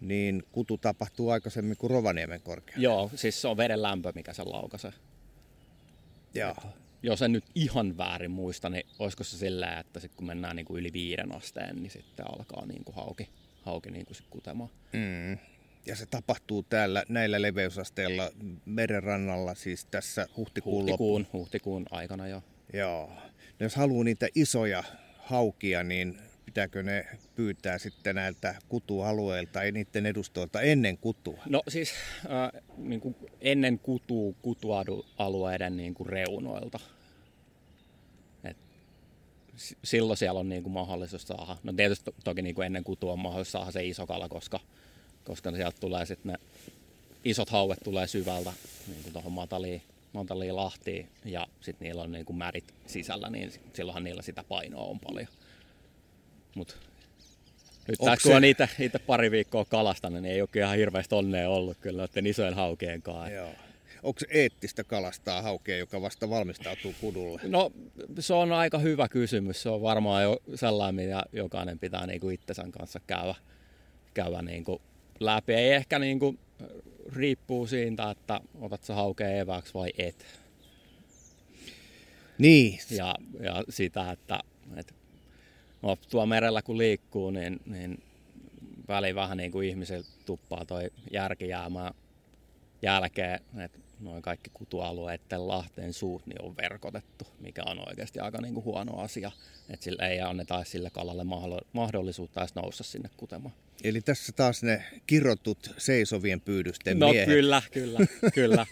[0.02, 2.84] niin kutu tapahtuu aikaisemmin kuin Rovaniemen korkeudella.
[2.84, 4.94] Joo, siis se on veden lämpö, mikä se laukaisee.
[6.34, 6.56] Joo.
[7.04, 10.66] Jos en nyt ihan väärin muista, niin olisiko se sillä, että sit kun mennään niin
[10.66, 13.30] kuin yli viiden asteen, niin sitten alkaa niin kuin hauki,
[13.62, 14.70] hauki niin kuin sit kutemaan.
[14.94, 15.38] Mm.
[15.86, 18.32] Ja se tapahtuu täällä näillä leveysasteilla
[18.66, 22.44] merenrannalla, siis tässä huhtikuun, huhtikuun, huhtikuun aikana jo.
[22.74, 23.08] Joo.
[23.60, 24.84] No jos haluaa niitä isoja
[25.18, 26.18] haukia, niin
[26.50, 31.44] pitääkö ne pyytää sitten näiltä kutualueilta, ei niiden edustajilta ennen kutua?
[31.46, 31.94] No siis
[32.26, 36.80] äh, niin kuin ennen kutua kutualueiden niin kuin reunoilta.
[38.44, 38.58] Et
[39.84, 41.58] silloin siellä on niin kuin mahdollisuus saada.
[41.64, 44.60] No tietysti to, toki niin kuin ennen kutua on mahdollisuus saada se iso kala, koska,
[45.24, 46.40] koska sieltä tulee sitten ne
[47.24, 48.54] isot hauet tulee syvältä
[48.88, 49.82] niin kuin tuohon mataliin,
[50.14, 54.84] mataliin lahtiin ja sitten niillä on niin kuin märit sisällä, niin silloinhan niillä sitä painoa
[54.84, 55.28] on paljon.
[56.60, 56.76] Mutta
[57.88, 61.50] nyt taas kun on niitä, niitä pari viikkoa kalastanut, niin ei ole ihan hirveästi onnea
[61.50, 63.32] ollut kyllä noiden isojen haukeen kanssa.
[63.32, 63.50] Joo.
[64.04, 67.42] Onko se eettistä kalastaa haukea, joka vasta valmistautuu kudulle?
[67.44, 67.72] No
[68.20, 69.62] se on aika hyvä kysymys.
[69.62, 73.36] Se on varmaan jo sellainen, mitä jokainen pitää niinku itsensä kanssa käydä,
[74.14, 74.82] käydä niinku
[75.20, 75.54] läpi.
[75.54, 76.36] Ei ehkä niinku,
[77.16, 80.26] riippuu siitä, että otat sä haukea evääksi vai et.
[82.38, 82.80] Niin.
[82.92, 84.40] Ja, ja sitä, että,
[84.78, 84.94] että
[85.82, 88.04] no, tuo merellä kun liikkuu, niin, niin
[88.88, 91.94] väliin vähän niin kuin ihmisillä tuppaa toi järki jäämään
[92.82, 98.54] jälkeen, että noin kaikki kutualueiden Lahteen suut niin on verkotettu, mikä on oikeasti aika niin
[98.54, 99.32] kuin huono asia,
[99.70, 101.24] että sille ei anneta sille kalalle
[101.74, 103.54] mahdollisuutta edes nousta sinne kutemaan.
[103.84, 107.30] Eli tässä taas ne kirotut seisovien pyydysten no, miehet.
[107.30, 108.00] kyllä, kyllä,
[108.34, 108.66] kyllä.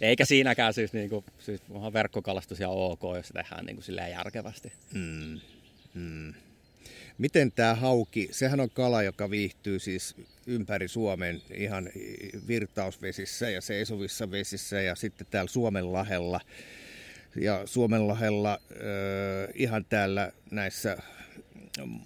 [0.00, 1.60] Eikä siinäkään siis, niin kuin, siis
[1.92, 4.72] verkkokalastus ja ok, jos se tehdään niin kuin järkevästi.
[4.94, 5.40] Mm,
[5.94, 6.34] mm.
[7.18, 11.90] Miten tämä hauki, sehän on kala, joka viihtyy siis ympäri Suomen ihan
[12.48, 16.40] virtausvesissä ja seisovissa vesissä ja sitten täällä Suomenlahella.
[17.36, 18.78] Ja Suomenlahella äh,
[19.54, 20.96] ihan täällä näissä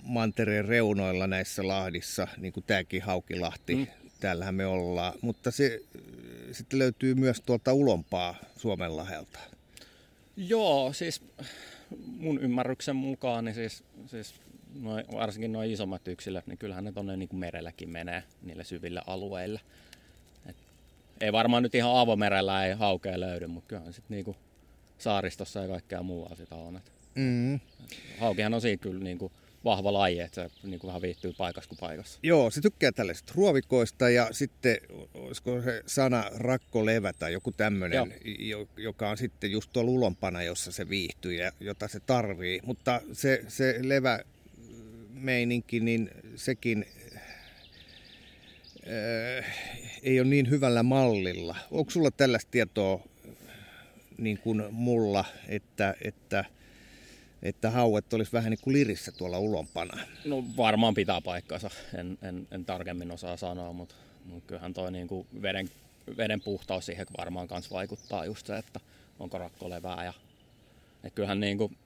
[0.03, 3.87] mantereen reunoilla näissä lahdissa, niin kuin tämäkin Haukilahti, mm.
[4.21, 5.13] täällähän me ollaan.
[5.23, 5.81] Mutta se
[6.53, 9.39] sitten löytyy myös tuolta ulompaa Suomenlahelta.
[10.37, 11.23] Joo, siis
[12.07, 14.35] mun ymmärryksen mukaan niin siis, siis
[14.81, 19.61] noi, varsinkin nuo isommat yksilöt, niin kyllähän ne tuonne niin merelläkin menee niille syville alueille.
[20.47, 20.57] Et
[21.21, 24.37] ei varmaan nyt ihan avomerellä ei haukea löydy, mutta kyllähän sitten niinku
[24.99, 26.77] saaristossa ja kaikkea muuta sitä on.
[26.77, 27.61] Et, mm.
[28.19, 29.33] haukihan on siinä kyllä niinku
[29.67, 32.19] vahva laji, että se niinku vähän viihtyy paikassa kuin paikassa.
[32.23, 34.77] Joo, se tykkää tällaisista ruovikoista ja sitten
[35.15, 38.15] olisiko se sana rakkolevä tai joku tämmöinen,
[38.77, 42.61] joka on sitten just tuolla ulompana, jossa se viihtyy ja jota se tarvii.
[42.65, 44.21] Mutta se, se levä
[45.17, 46.87] meininki, niin sekin
[48.87, 49.47] äh,
[50.03, 51.57] ei ole niin hyvällä mallilla.
[51.71, 53.01] Onko sulla tällaista tietoa
[54.19, 56.45] niin kuin mulla, että, että,
[57.43, 59.99] että hauet olisi vähän niin kuin lirissä tuolla ulompana?
[60.25, 61.71] No varmaan pitää paikkansa.
[61.95, 65.71] En, en, en tarkemmin osaa sanoa, mutta, mutta kyllähän toi niin kuin veden,
[66.17, 68.81] veden puhtaus siihen varmaan kanssa vaikuttaa just se, että
[69.19, 70.05] onko rakko levää.
[70.05, 70.13] Ja,
[71.05, 71.77] että kyllähän niin kuin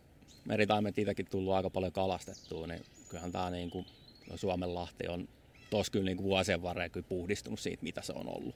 [0.45, 3.87] meritaimet itsekin tullut aika paljon kalastettua, niin kyllähän tämä niin kuin
[4.35, 5.29] Suomenlahti on
[5.71, 8.55] tos kyllä niin kuin vuosien varrella kyllä puhdistunut siitä, mitä se on ollut.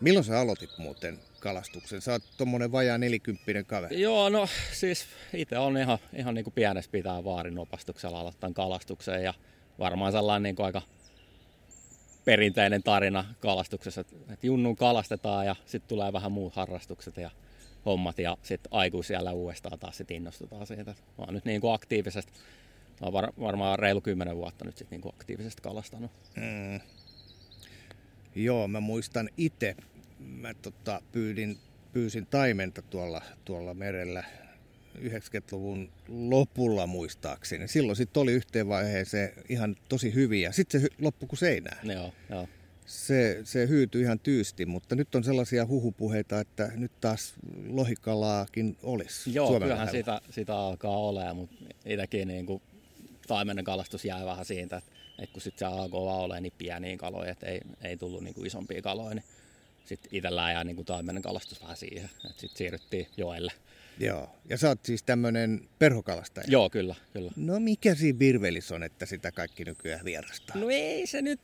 [0.00, 2.00] Milloin sä aloitit muuten kalastuksen?
[2.00, 4.00] Sä oot tommonen vajaa nelikymppinen kaveri.
[4.00, 9.22] Joo, no siis itse on ihan, ihan niin kuin pienestä pitää vaarin opastuksella aloittaa kalastuksen
[9.22, 9.34] ja
[9.78, 10.82] varmaan sellainen niin kuin aika
[12.24, 17.30] perinteinen tarina kalastuksessa, että junnun kalastetaan ja sitten tulee vähän muut harrastukset ja
[17.86, 20.90] hommat ja sitten aikuisiellä uudestaan taas sit innostutaan siitä.
[20.90, 22.32] Mä oon nyt niin kuin aktiivisesti,
[23.00, 26.10] mä oon var, varmaan reilu kymmenen vuotta nyt sit niin kuin aktiivisesti kalastanut.
[26.36, 26.80] Mm.
[28.34, 29.76] Joo, mä muistan itse,
[30.18, 31.58] mä tota, pyydin,
[31.92, 34.24] pyysin taimenta tuolla, tuolla merellä
[34.98, 37.68] 90-luvun lopulla muistaakseni.
[37.68, 40.52] Silloin sitten oli yhteen vaiheeseen ihan tosi hyviä.
[40.52, 41.90] Sitten se loppui kuin seinään.
[41.90, 42.48] Joo, joo.
[42.86, 47.34] Se, se hyytyi ihan tyysti, mutta nyt on sellaisia huhupuheita, että nyt taas
[47.68, 52.62] lohikalaakin olisi Joo, Suomen kyllähän sitä, sitä alkaa olemaan, mutta itsekin niin kuin
[53.26, 57.30] taimenen kalastus jää vähän siitä, että, että kun sitten se alkoi olla niin pieniä kaloja,
[57.30, 59.24] että ei, ei tullut niin kuin isompia kaloja, niin
[59.84, 63.52] sitten itsellään jää niin kuin taimenen kalastus vähän siihen, että sitten siirryttiin joelle.
[63.98, 66.44] Joo, ja sä oot siis tämmöinen perhokalastaja.
[66.48, 67.30] Joo, kyllä, kyllä.
[67.36, 70.56] No mikä siinä virvelissä on, että sitä kaikki nykyään vierastaa?
[70.56, 71.40] No ei se nyt,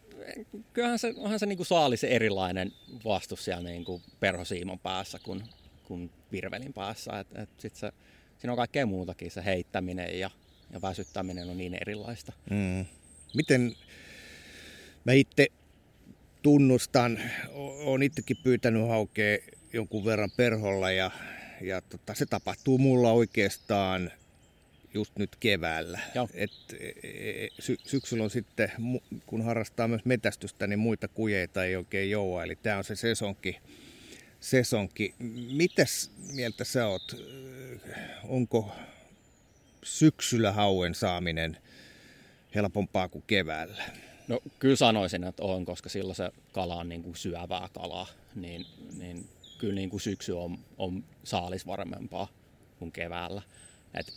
[0.73, 2.73] kyllähän se, onhan se niinku saalis erilainen
[3.05, 5.43] vastus siellä niinku perhosiimon päässä kuin,
[5.85, 7.19] kuin virvelin päässä.
[7.21, 7.93] Et, et sit se,
[8.39, 10.31] siinä on kaikkea muutakin, se heittäminen ja,
[10.73, 12.33] ja väsyttäminen on niin erilaista.
[12.51, 12.87] Mm.
[13.35, 13.77] Miten,
[15.05, 15.47] mä itse
[16.43, 17.21] tunnustan,
[17.85, 19.39] olen itsekin pyytänyt haukea
[19.73, 21.11] jonkun verran perholla ja
[21.61, 24.11] ja tota, se tapahtuu mulla oikeastaan
[24.95, 26.01] just nyt keväällä.
[26.35, 28.73] Et, e, e, sy- syksyllä on sitten,
[29.27, 32.45] kun harrastaa myös metästystä, niin muita kujeita ei oikein joua.
[32.45, 33.59] Eli tämä on se sesonki.
[34.41, 35.15] sesonki.
[35.53, 37.17] Mitäs mieltä sä oot?
[38.25, 38.73] Onko
[39.83, 41.57] syksyllä hauen saaminen
[42.55, 43.83] helpompaa kuin keväällä?
[44.29, 48.67] No kyllä sanoisin, että on, koska silloin se kala on niin kuin syövää kalaa, niin,
[48.99, 49.29] niin
[49.61, 52.29] kyllä niin kuin syksy on, on saalis varmempaa
[52.79, 53.43] kuin keväällä.
[53.95, 54.13] Et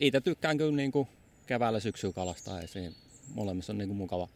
[0.00, 1.08] itse tykkään kyllä niin kuin
[1.46, 2.94] keväällä syksyä kalastaa ja siinä
[3.34, 4.28] molemmissa on niin kuin mukava.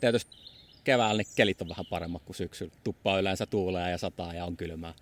[0.00, 0.36] Tietysti
[0.84, 2.72] keväällä niin kelit on vähän paremmat kuin syksyllä.
[2.84, 4.94] Tuppaa yleensä tuulee ja sataa ja on kylmää.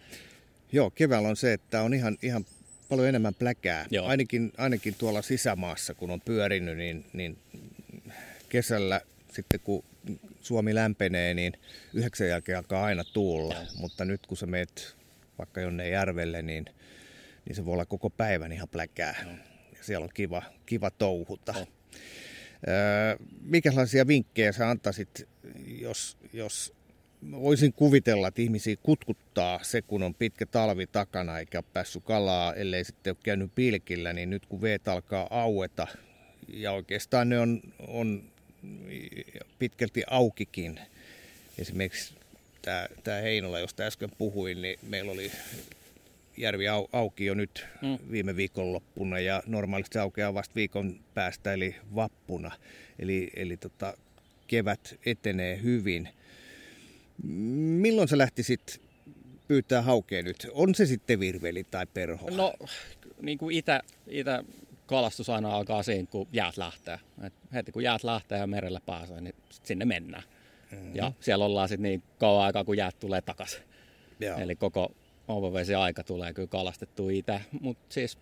[0.73, 2.45] Joo, keväällä on se, että on ihan, ihan
[2.89, 3.87] paljon enemmän pläkää.
[4.05, 7.39] Ainakin, ainakin tuolla sisämaassa, kun on pyörinyt, niin, niin
[8.49, 9.01] kesällä
[9.37, 9.85] sitten kun
[10.41, 11.53] Suomi lämpenee, niin
[11.95, 13.55] yhdeksän jälkeen alkaa aina tuulla.
[13.55, 13.67] Ja.
[13.79, 14.97] Mutta nyt kun sä meet
[15.39, 16.65] vaikka jonne järvelle, niin,
[17.45, 19.15] niin se voi olla koko päivän ihan pläkää.
[19.27, 19.33] Ja.
[19.79, 21.55] Ja siellä on kiva, kiva touhuta.
[21.59, 21.67] Ja.
[22.69, 25.29] Öö, mikälaisia vinkkejä sä antaisit,
[25.67, 26.75] jos, jos
[27.31, 32.55] voisin kuvitella, että ihmisiä kutkuttaa se, kun on pitkä talvi takana eikä ole päässyt kalaa,
[32.55, 35.87] ellei sitten ole käynyt pilkillä, niin nyt kun veet alkaa aueta,
[36.49, 38.31] ja oikeastaan ne on, on
[39.59, 40.81] pitkälti aukikin.
[41.59, 42.15] Esimerkiksi
[42.63, 45.33] tämä, tämä Heinola, josta äsken puhuin, niin meillä oli
[46.37, 47.99] järvi au, auki jo nyt mm.
[48.11, 52.51] viime viikonloppuna ja normaalisti se aukeaa vasta viikon päästä eli vappuna.
[52.99, 53.97] Eli, eli tota,
[54.47, 56.09] kevät etenee hyvin.
[57.23, 58.81] Milloin sä lähtisit
[59.49, 60.47] pyytää haukea nyt?
[60.53, 62.31] On se sitten virveli tai perho?
[62.31, 62.55] No,
[63.23, 64.45] niin kuin itä, itä
[64.87, 66.99] kalastus aina alkaa siinä, kun jäät lähtee.
[67.23, 70.23] Et heti kun jäät lähtee ja merelle pääsee, niin sinne mennään.
[70.71, 70.95] Mm-hmm.
[70.97, 73.63] Ja siellä ollaan sitten niin kauan aikaa, kun jäät tulee takaisin.
[74.39, 74.93] Eli koko
[75.79, 77.41] aika tulee kyllä kalastettu itse.
[77.61, 78.19] Mutta siis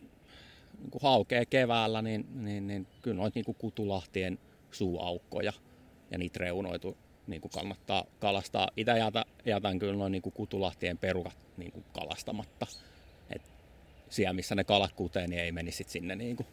[0.90, 4.38] kun haukee keväällä, niin, niin, niin kyllä noita niin kutulahtien
[4.71, 5.52] suuaukkoja
[6.10, 6.96] ja niitä reunoitu
[7.27, 8.69] niin kuin kannattaa kalastaa.
[8.77, 12.67] Itse jätän, jätän kyllä noin niin kutulahtien perukat niin kuin kalastamatta
[14.15, 16.46] siellä, missä ne kalat kutee, niin ei menisi sit sinne niin kuin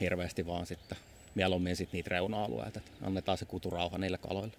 [0.00, 0.98] hirveästi, vaan sitten
[1.34, 4.54] mieluummin sit niitä reuna-alueita, että annetaan se kuturauha niille kaloille.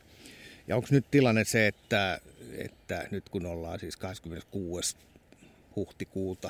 [0.67, 2.21] Ja onko nyt tilanne se, että,
[2.57, 4.97] että nyt kun ollaan siis 26.
[5.75, 6.49] huhtikuuta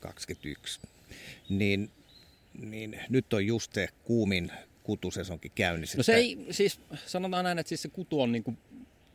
[0.00, 0.80] 2021,
[1.48, 1.90] niin,
[2.60, 4.52] niin nyt on just se kuumin
[4.82, 5.96] kutusesonkin käynnissä.
[5.96, 8.58] No se ei, siis sanotaan näin, että siis se kutu on niin kuin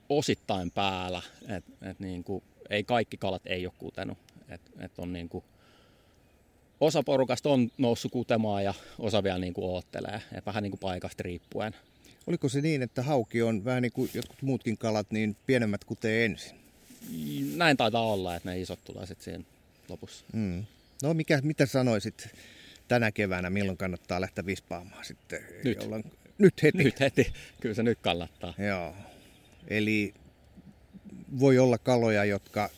[0.09, 4.17] osittain päällä, että et niin kuin, ei kaikki kalat ei ole kutenut.
[4.49, 5.43] Et, et on niin kuin,
[6.79, 10.79] osa porukasta on noussut kutemaan ja osa vielä niin kuin oottelee, et vähän niin kuin
[10.79, 11.75] paikasta riippuen.
[12.27, 16.25] Oliko se niin, että hauki on vähän niin kuin jotkut muutkin kalat, niin pienemmät kutee
[16.25, 16.57] ensin?
[17.55, 19.43] Näin taitaa olla, että ne isot tulee sitten siinä
[19.89, 20.25] lopussa.
[20.33, 20.65] Mm.
[21.03, 22.29] No mikä, mitä sanoisit
[22.87, 25.41] tänä keväänä, milloin kannattaa lähteä vispaamaan sitten?
[25.63, 25.77] Nyt.
[25.81, 26.03] Jolloin...
[26.37, 26.83] Nyt heti?
[26.83, 28.53] Nyt heti, kyllä se nyt kannattaa.
[28.67, 28.95] Joo,
[29.67, 30.13] eli
[31.39, 32.69] voi olla kaloja, jotka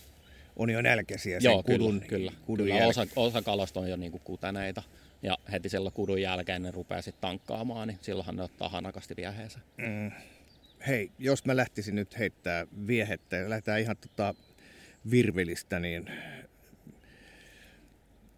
[0.58, 2.32] on jo nälkäisiä Joo, sen kudun, kyllä, kyllä.
[2.46, 4.84] kudun kyllä osa, osa kalosta on jo niin kuin kuteneita.
[5.24, 9.60] Ja heti silloin kudun jälkeen ne rupeaa sitten tankkaamaan, niin silloinhan ne ottaa hanakasti vieheensä.
[9.78, 10.12] Mm.
[10.88, 14.36] Hei, jos mä lähtisin nyt heittää viehettä ja lähdetään ihan tota
[15.12, 16.10] virvelistä, niin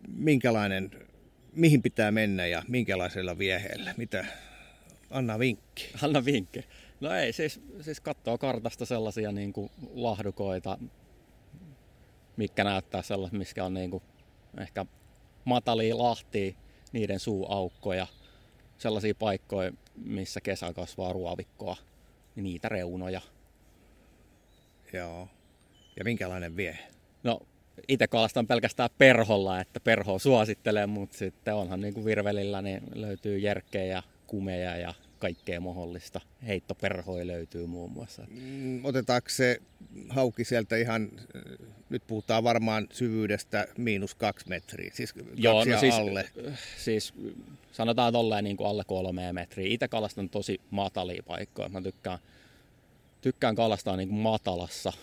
[0.08, 0.92] minkälainen,
[1.54, 3.94] mihin pitää mennä ja minkälaisella vieheellä?
[3.98, 4.26] Mitä?
[5.10, 5.90] Anna vinkki.
[6.02, 6.66] Anna vinkki.
[7.00, 10.78] No ei, siis, siis katsoo kartasta sellaisia niin kuin lahdukoita,
[12.40, 14.04] mikä näyttää sellaisia, missä on niin kuin
[14.60, 14.86] ehkä
[15.46, 16.54] matalia lahtia,
[16.92, 18.08] niiden suuaukkoja,
[18.78, 21.76] sellaisia paikkoja, missä kesä kasvaa ruovikkoa,
[22.36, 23.22] niin niitä reunoja.
[24.94, 25.28] Joo.
[25.98, 26.88] Ja minkälainen viehe?
[27.24, 27.40] No
[27.88, 33.38] itse kalastan pelkästään perholla, että perho suosittelee, mutta sitten onhan niin kuin virvelillä, niin löytyy
[33.38, 36.22] jerkkejä, kumeja ja kaikkea mahdollista.
[36.48, 38.24] Heittoperhoja löytyy muun muassa.
[38.30, 39.62] Mm, Otetaanko se
[40.10, 41.10] hauki sieltä ihan,
[41.90, 46.30] nyt puhutaan varmaan syvyydestä miinus kaksi metriä, siis Joo, no siis, alle.
[46.78, 47.14] siis
[47.72, 49.74] sanotaan tolleen niin kuin alle kolme metriä.
[49.74, 51.70] Itse kalastan tosi matalia paikkoja.
[51.70, 52.20] Mä tykkään,
[53.22, 54.94] tykkään kalastaa niin kuin matalassa,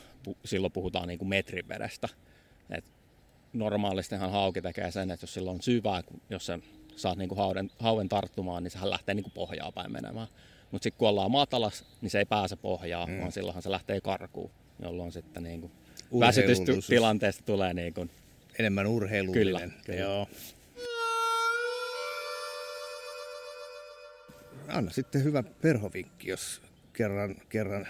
[0.44, 2.08] silloin puhutaan niin kuin metrin vedestä.
[2.70, 2.84] Et
[3.52, 6.58] normaalistihan hauki tekee sen, että jos sillä on syvää, jos se
[6.96, 10.28] saat niin kuin hauden, hauen tarttumaan, niin sehän lähtee niin kuin pohjaa päin menemään.
[10.70, 13.20] Mutta sitten kun ollaan matalas, niin se ei pääse pohjaan, mm.
[13.20, 14.50] vaan silloinhan se lähtee karkuun,
[14.82, 15.72] jolloin sitten niin kuin
[16.20, 18.10] väsytystilanteesta tulee niin kuin
[18.58, 19.44] Enemmän urheilullinen.
[19.46, 20.00] Kyllä, kyllä.
[20.00, 20.28] Joo.
[24.68, 27.86] Anna sitten hyvä perhovinkki, jos kerran, kerran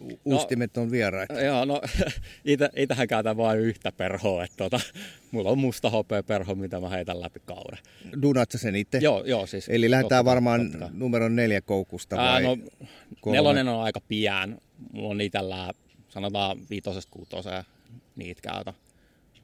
[0.00, 1.40] u- ustimet on vieraita.
[1.50, 1.80] Joo, no
[2.44, 4.80] ite, itähän käytän vain yhtä perhoa, että tota,
[5.30, 7.78] mulla on musta hopea perho, mitä mä heitän läpi kauden.
[8.22, 8.98] Duunat sä sen itse?
[8.98, 9.68] Joo, joo, siis.
[9.68, 10.88] Eli lähdetään totta- varmaan totta kai.
[10.92, 12.42] numeron neljä koukusta Ää, vai?
[12.42, 12.56] no,
[13.20, 13.36] kolme?
[13.36, 14.58] nelonen on aika pian.
[14.92, 15.72] Mulla on itellä,
[16.08, 17.64] sanotaan viitosesta kuutoseen,
[18.16, 18.74] niitä käytä.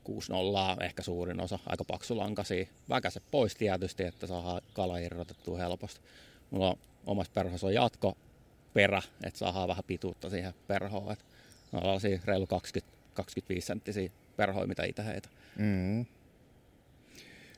[0.05, 2.67] 6 nollaa ehkä suurin osa, aika paksulankaisia.
[2.89, 6.01] Väkäse pois tietysti, että saadaan kala irrotettua helposti.
[6.51, 6.77] Mulla on
[7.07, 8.17] omassa perhossa on jatko
[8.75, 11.13] perä, että saadaan vähän pituutta siihen perhoon.
[11.13, 11.25] Et
[11.73, 15.29] ne on sellaisia reilu 20, 25 senttisiä perhoja, mitä itse heitä.
[15.59, 16.07] Mm.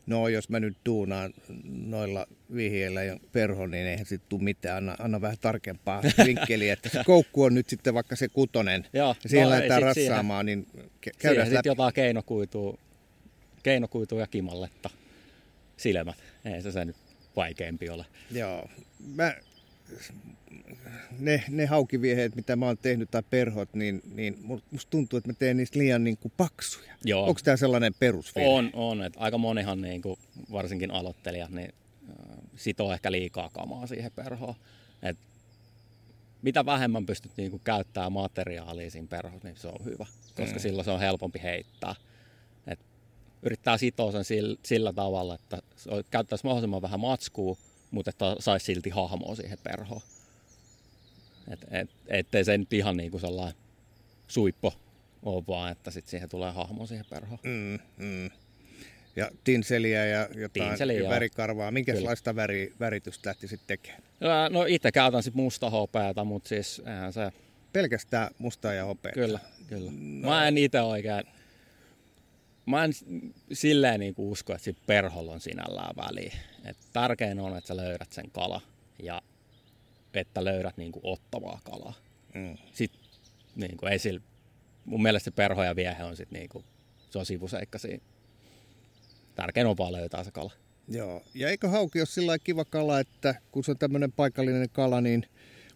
[0.07, 1.35] No jos mä nyt duunaan
[1.65, 4.77] noilla vihjeillä ja perho, niin eihän sit tule mitään.
[4.77, 8.87] Anna, anna vähän tarkempaa vinkkeliä, että se koukku on nyt sitten vaikka se kutonen.
[8.93, 10.67] Joo, ja siihen no, lähdetään sit siihen- rassaamaan, niin
[11.19, 11.69] käydään sitten läpi.
[11.69, 12.79] jotain keinokuitua,
[13.63, 14.91] keinokuitua ja kimalletta
[15.77, 16.17] silmät.
[16.45, 16.97] Ei se se nyt
[17.37, 18.07] vaikeampi ole.
[18.31, 18.69] Joo.
[19.15, 19.35] Mä,
[21.19, 24.39] ne, ne haukivieheet, mitä mä oon tehnyt, tai perhot, niin, niin
[24.71, 26.93] musta tuntuu, että mä teen niistä liian niin kuin paksuja.
[27.05, 27.27] Joo.
[27.27, 28.49] Onko tämä sellainen perusvirhe?
[28.49, 29.03] On, on.
[29.03, 30.19] Että aika monihan, niin kuin,
[30.53, 31.75] varsinkin aloittelijat, niin
[32.09, 34.55] äh, sitoo ehkä liikaa kamaa siihen perhoon.
[35.03, 35.19] Et
[36.43, 40.61] mitä vähemmän pystyt niin kuin, käyttämään materiaalia siinä perhossa, niin se on hyvä, koska Mm.
[40.61, 41.95] silloin se on helpompi heittää.
[42.67, 42.79] Et
[43.43, 45.63] yrittää sitoa sen sillä, sillä tavalla, että
[46.11, 47.57] käyttäisi mahdollisimman vähän matskua,
[47.95, 50.01] mutta että saisi silti hahmoa siihen perhoon.
[51.53, 53.55] Et, et, ettei se nyt ihan niin kuin sellainen
[54.29, 54.75] suippo
[55.23, 57.39] ole vaan, että sit siihen tulee hahmo siihen perhoon.
[57.43, 58.31] Mm, mm.
[59.17, 61.11] Ja tinseliä ja jotain Tinseliä, joo.
[61.11, 61.71] värikarvaa.
[61.71, 64.03] Minkälaista väri, väritystä lähtisit tekemään?
[64.21, 67.33] Ää, No itse käytän sit musta hopeata, mutta siis eihän se,
[67.73, 69.13] Pelkästään mustaa ja hopeaa.
[69.13, 69.39] kyllä,
[69.69, 69.91] kyllä.
[70.21, 71.25] Mä en itse oikein,
[72.67, 72.93] mä en
[73.53, 76.35] silleen niinku usko, että perholla on sinällään väliä.
[76.65, 78.61] Et tärkein on, että sä löydät sen kala
[79.03, 79.23] ja
[80.15, 81.95] että löydät niinku ottavaa kalaa.
[82.35, 82.57] Mm.
[82.73, 83.01] Sitten
[83.57, 84.21] niinku ei sillä,
[84.85, 86.65] mun mielestä se perho ja viehe on sit niinku,
[87.11, 88.03] se on sivuseikka siinä.
[89.35, 90.53] Tärkein on vaan löytää se kala.
[90.89, 91.23] Joo.
[91.35, 95.27] Ja eikö hauki ole sillä kiva kala, että kun se on tämmöinen paikallinen kala, niin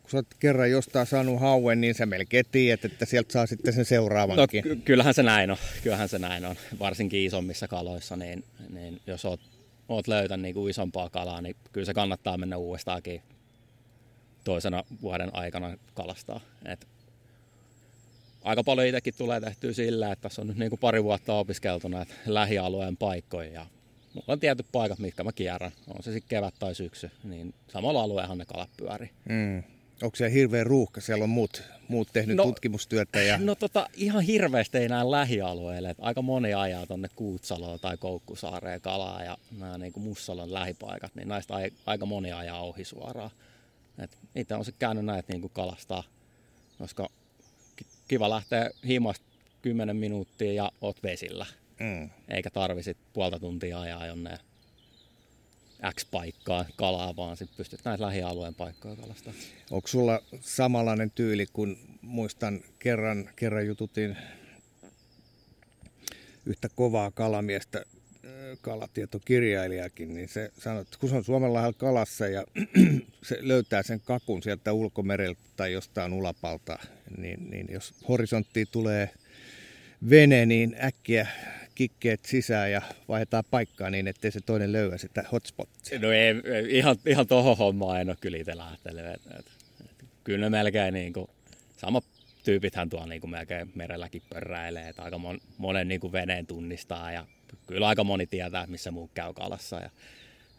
[0.02, 3.72] kun sä oot kerran jostain saanut hauen, niin sä melkein tiedät, että sieltä saa sitten
[3.72, 4.62] sen No seuraavankin.
[4.62, 9.24] ky- kyllähän se näin on, kyllähän se näin on, varsinkin isommissa kaloissa, niin, niin jos
[9.24, 9.40] oot,
[9.88, 13.22] oot löytänyt niin isompaa kalaa, niin kyllä se kannattaa mennä uudestaankin
[14.44, 16.40] toisena vuoden aikana kalastaa.
[16.64, 16.88] Et
[18.42, 21.88] aika paljon itsekin tulee tehtyä sillä, että tässä on nyt niin kuin pari vuotta opiskeltu
[21.88, 23.66] näitä lähialueen paikkoja ja
[24.14, 28.02] mulla on tietyt paikat, mitkä mä kierrän, on se sitten kevät tai syksy, niin samalla
[28.02, 29.10] alueellahan ne kalat pyörii.
[29.28, 29.62] Mm.
[30.02, 31.00] Onko siellä hirveä ruuhka?
[31.00, 33.22] Siellä on muut, muut tehnyt no, tutkimustyötä.
[33.22, 33.38] Ja...
[33.38, 35.90] No tota, ihan hirveästi ei näe lähialueille.
[35.90, 41.14] Et aika moni ajaa tuonne Kuutsaloon tai Koukkusaareen kalaa ja nämä niin kuin Mussalon lähipaikat,
[41.14, 41.54] niin näistä
[41.86, 43.30] aika moni ajaa ohi suoraan.
[43.98, 46.02] Et itse on se käynyt näitä niin kuin kalastaa,
[46.78, 47.08] koska
[48.08, 49.26] kiva lähteä himasta
[49.62, 51.46] 10 minuuttia ja oot vesillä.
[51.80, 52.10] Mm.
[52.28, 54.38] Eikä tarvisit puolta tuntia ajaa jonne
[55.94, 59.32] X-paikkaa kalaa, vaan sitten pystyt näitä lähialueen paikkoja kalastaa.
[59.70, 64.16] Onko sulla samanlainen tyyli, kun muistan kerran, kerran jututin
[66.46, 67.84] yhtä kovaa kalamiestä,
[68.60, 72.44] kalatietokirjailijakin, niin se sanoi, että kun se on Suomenlahdella kalassa ja
[73.28, 76.78] se löytää sen kakun sieltä ulkomereltä tai jostain ulapalta,
[77.16, 79.10] niin, niin jos horisonttiin tulee
[80.10, 81.26] vene, niin äkkiä
[81.78, 85.98] kikkeet sisään ja vaihdetaan paikkaa niin, ettei se toinen löyä sitä hotspottia.
[85.98, 86.34] No ei,
[86.68, 89.06] ihan, ihan tohon hommaan en ole kyllä itse lähtenyt.
[89.06, 89.46] Et, et,
[89.80, 91.26] et, kyllä ne melkein niin kuin,
[91.76, 92.02] sama
[92.44, 97.26] tyypithän tuo niin melkein merelläkin pörräilee, että aika mon, monen niin kuin veneen tunnistaa ja
[97.66, 99.76] kyllä aika moni tietää, missä muu käy kalassa.
[99.76, 99.90] Ja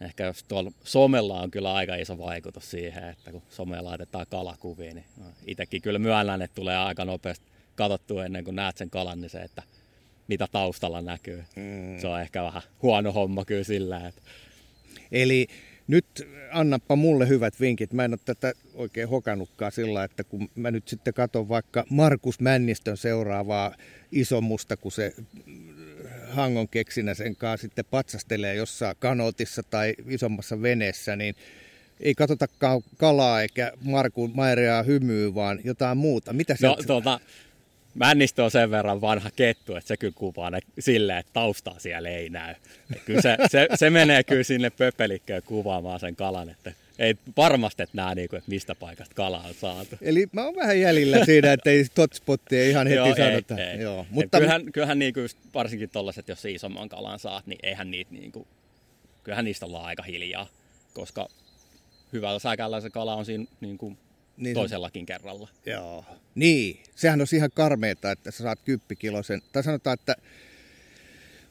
[0.01, 4.95] ehkä jos tuolla somella on kyllä aika iso vaikutus siihen, että kun someen laitetaan kalakuviin,
[4.95, 5.05] niin
[5.45, 7.45] itsekin kyllä myönnän, että tulee aika nopeasti
[7.76, 9.63] katsottua ennen kuin näet sen kalan, niin se, että
[10.30, 11.43] mitä taustalla näkyy.
[11.55, 11.99] Mm.
[11.99, 14.07] Se on ehkä vähän huono homma kyllä sillä.
[14.07, 14.21] Että...
[15.11, 15.47] Eli
[15.88, 16.05] nyt
[16.51, 17.93] annappa mulle hyvät vinkit.
[17.93, 22.39] Mä en ole tätä oikein hokannutkaan sillä, että kun mä nyt sitten katson vaikka Markus
[22.39, 23.75] Männistön seuraavaa
[24.11, 25.13] isomusta, kun se
[26.30, 31.36] Hangon keksinä sen kanssa sitten patsastelee jossain kanootissa tai isommassa veneessä, niin
[31.99, 36.34] ei katsotakaan kalaa eikä Markku Maireaa hymyä, vaan jotain muuta.
[36.34, 37.19] Mitä no, tuota,
[38.00, 42.10] Männistö on sen verran vanha kettu, että se kyllä kuvaa ne silleen, että taustaa siellä
[42.10, 42.56] ei näy.
[42.95, 47.84] Et kyllä se, se, se, menee kyllä sinne pöpelikköön kuvaamaan sen kalan, että ei varmasti
[47.84, 49.95] et näe, niinku, että mistä paikasta kala on saatu.
[50.02, 53.58] Eli mä oon vähän jäljellä siinä, että ei hotspottia ihan heti Joo, sanota.
[53.58, 53.82] Ei, ei.
[53.82, 54.39] Joo, mutta...
[54.39, 58.47] kyllähän, kyllähän niinku just, varsinkin tollaiset, jos isomman kalan saat, niin eihän niitä niinku,
[59.24, 60.47] kyllähän niistä ollaan aika hiljaa,
[60.93, 61.28] koska
[62.14, 63.97] hyvällä säkällä se kala on siinä niinku,
[64.40, 65.06] niin toisellakin se...
[65.06, 65.48] kerralla.
[65.66, 66.06] Joo.
[66.36, 70.16] Niin, sehän on ihan karmeeta, että sä saat kyppikilosen, tai sanotaan, että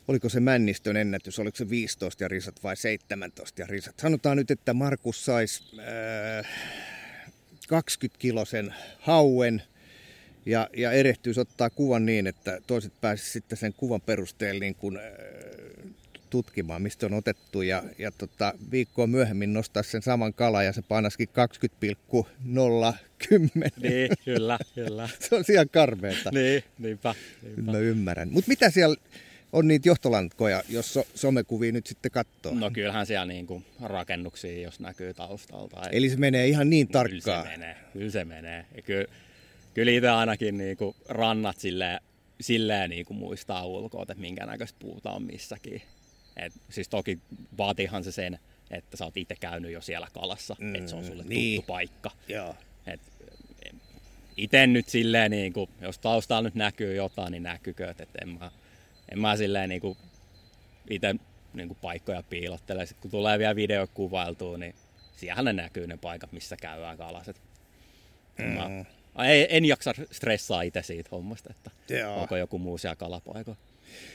[0.09, 3.95] oliko se Männistön ennätys, oliko se 15 ja risat vai 17 ja risat.
[3.99, 6.47] Sanotaan nyt, että Markus saisi äh,
[7.68, 9.62] 20 kilosen hauen
[10.47, 14.97] ja, ja erehtyisi ottaa kuvan niin, että toiset pääsisivät sitten sen kuvan perusteella niin kuin,
[14.97, 15.03] äh,
[16.30, 20.82] tutkimaan, mistä on otettu ja, ja tota, viikkoa myöhemmin nostaa sen saman kalan ja se
[20.82, 23.70] painaskin 20,010.
[23.82, 25.08] Niin, kyllä, kyllä.
[25.28, 26.30] se on ihan karmeeta.
[26.32, 27.14] niin, niinpä.
[27.42, 27.72] niinpä.
[27.72, 28.28] Mä ymmärrän.
[28.32, 28.96] Mutta mitä siellä
[29.52, 32.54] on niitä johtolankkoja, jos so, somekuvia nyt sitten katsoo?
[32.54, 35.80] No kyllähän siellä niinku rakennuksia, jos näkyy taustalta.
[35.90, 37.22] Eli se menee ihan niin tarkkaan?
[37.22, 38.64] Kyllä se menee, kyllä se menee.
[38.76, 39.06] Ja kyllä,
[39.74, 42.00] kyllä itse ainakin niinku rannat silleen,
[42.40, 45.82] silleen niinku muistaa ulkoa, että minkä näköistä puuta on missäkin.
[46.39, 47.18] Et, siis toki
[47.59, 48.39] vaatiihan se sen,
[48.70, 51.57] että sä oot itse käynyt jo siellä kalassa, mm, että se on sulle niin.
[51.57, 52.11] tuttu paikka.
[52.28, 52.57] Joo.
[52.86, 53.01] Et,
[54.36, 58.51] itse nyt silleen, niin kuin, jos taustalla nyt näkyy jotain, niin näkykö, että en mä,
[59.09, 59.99] en mä silleen niin kuin,
[60.91, 61.14] itse
[61.55, 62.86] niin kuin paikkoja piilottele.
[62.86, 64.74] Sitten kun tulee vielä video kuvailtua, niin
[65.16, 67.41] siellä ne näkyy ne paikat, missä käydään kalaset.
[68.39, 68.45] Mm.
[68.45, 68.66] Mä,
[69.24, 72.20] en, en jaksa stressaa itse siitä hommasta, että Joo.
[72.20, 73.62] onko joku muu siellä kalapaikoilla.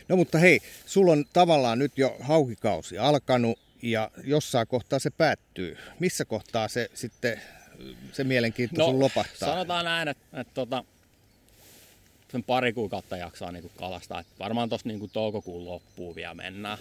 [0.07, 5.77] No mutta hei, sulla on tavallaan nyt jo haukikausi alkanut ja jossain kohtaa se päättyy.
[5.99, 7.41] Missä kohtaa se sitten
[8.11, 9.49] se mielenkiinto no, sun lopahtaa?
[9.49, 10.83] Sanotaan näin, että, että tota,
[12.31, 14.19] sen pari kuukautta jaksaa niin kuin kalastaa.
[14.19, 16.77] Että varmaan tuossa niin toukokuun loppuun vielä mennään.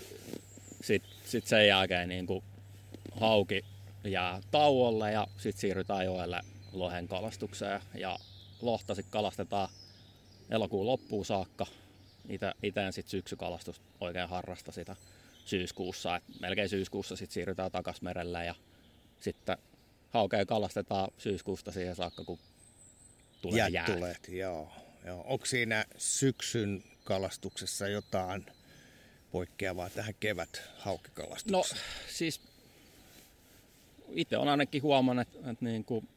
[0.82, 2.44] Sitten sit sen jälkeen niin kuin
[3.20, 3.64] hauki
[4.04, 6.40] jää tauolle ja sitten siirrytään joelle
[6.72, 7.80] lohen kalastukseen.
[7.94, 8.18] Ja
[8.62, 9.68] lohta sitten kalastetaan
[10.50, 11.66] elokuun loppuun saakka
[12.62, 14.96] itse en sitten syksykalastus oikein harrasta sitä
[15.44, 16.16] syyskuussa.
[16.16, 18.54] Et melkein syyskuussa sitten siirrytään takas merelle ja
[19.20, 19.58] sitten
[20.10, 22.38] haukea kalastetaan syyskuusta siihen saakka, kun
[23.42, 23.72] tulee jäät.
[23.72, 23.86] jäät.
[23.86, 24.72] Tulet, joo,
[25.06, 25.24] joo.
[25.26, 28.46] Onko siinä syksyn kalastuksessa jotain
[29.32, 31.52] poikkeavaa tähän kevät haukikalastukseen?
[31.52, 31.64] No
[32.08, 32.40] siis
[34.08, 36.08] itse on ainakin huomannut, että, että niin kuin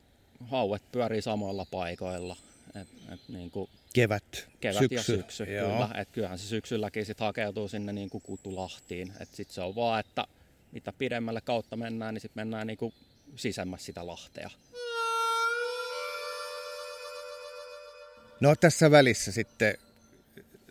[0.47, 2.37] hauet pyörii samoilla paikoilla.
[2.81, 4.95] Et, et niin kuin kevät, kevät syksy.
[4.95, 5.43] ja syksy.
[5.43, 5.71] Joo.
[5.71, 5.89] Kyllä.
[6.01, 9.13] Et kyllähän se syksylläkin sit hakeutuu sinne niin kuin Kutulahtiin.
[9.19, 10.25] Et sit se on vaan, että
[10.71, 12.93] mitä pidemmälle kautta mennään, niin sitten mennään niin kuin
[13.77, 14.49] sitä lahtea.
[18.39, 19.77] No tässä välissä sitten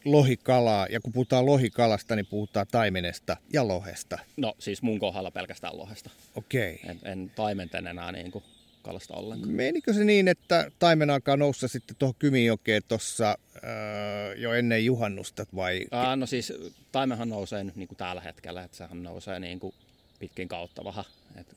[0.05, 4.19] lohikalaa, ja kun puhutaan lohikalasta, niin puhutaan taimenesta ja lohesta.
[4.37, 6.11] No siis mun kohdalla pelkästään lohesta.
[6.35, 6.75] Okei.
[6.75, 6.91] Okay.
[6.91, 8.45] En, en taimenten enää niin kuin
[8.85, 9.53] kalasta ollenkaan.
[9.53, 15.47] Menikö se niin, että taimen alkaa noussa sitten tuohon Kymijokeen tuossa öö, jo ennen juhannusta
[15.57, 15.87] vai?
[15.91, 16.53] Ää, no siis
[16.93, 19.75] taimehan nousee nyt niin kuin tällä hetkellä, että sehän nousee niin kuin
[20.19, 21.05] pitkin kautta vähän,
[21.37, 21.57] että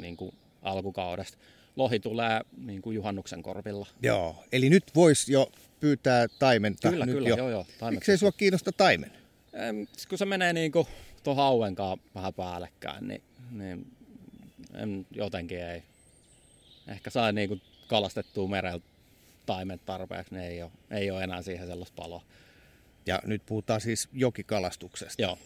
[0.00, 1.38] niin kuin alkukaudesta.
[1.76, 3.86] Lohi tulee niin kuin juhannuksen korvilla.
[4.02, 6.90] Joo, eli nyt voisi jo pyytää taimenta.
[6.90, 7.36] Kyllä, nyt kyllä, jo.
[7.36, 7.66] joo, joo.
[7.90, 9.12] Miksei sua kiinnosta taimen?
[10.08, 10.86] kun se menee niin kuin
[11.22, 13.86] tuon hauenkaan vähän päällekkäin, niin, niin
[14.74, 15.82] en, jotenkin ei.
[16.88, 18.86] Ehkä saa niin kuin kalastettua mereltä
[19.46, 22.22] taimet tarpeeksi, niin ei ole, ei ole enää siihen sellaista paloa.
[23.06, 25.22] Ja nyt puhutaan siis jokikalastuksesta.
[25.22, 25.38] Joo.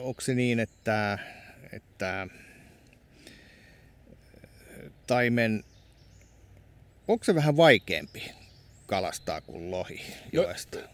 [0.00, 1.18] Onko se niin, että,
[1.72, 2.28] että
[5.06, 5.64] taimen,
[7.08, 8.30] onko se vähän vaikeampi
[8.86, 10.00] kalastaa kuin lohi
[10.32, 10.78] joesta?
[10.78, 10.88] No,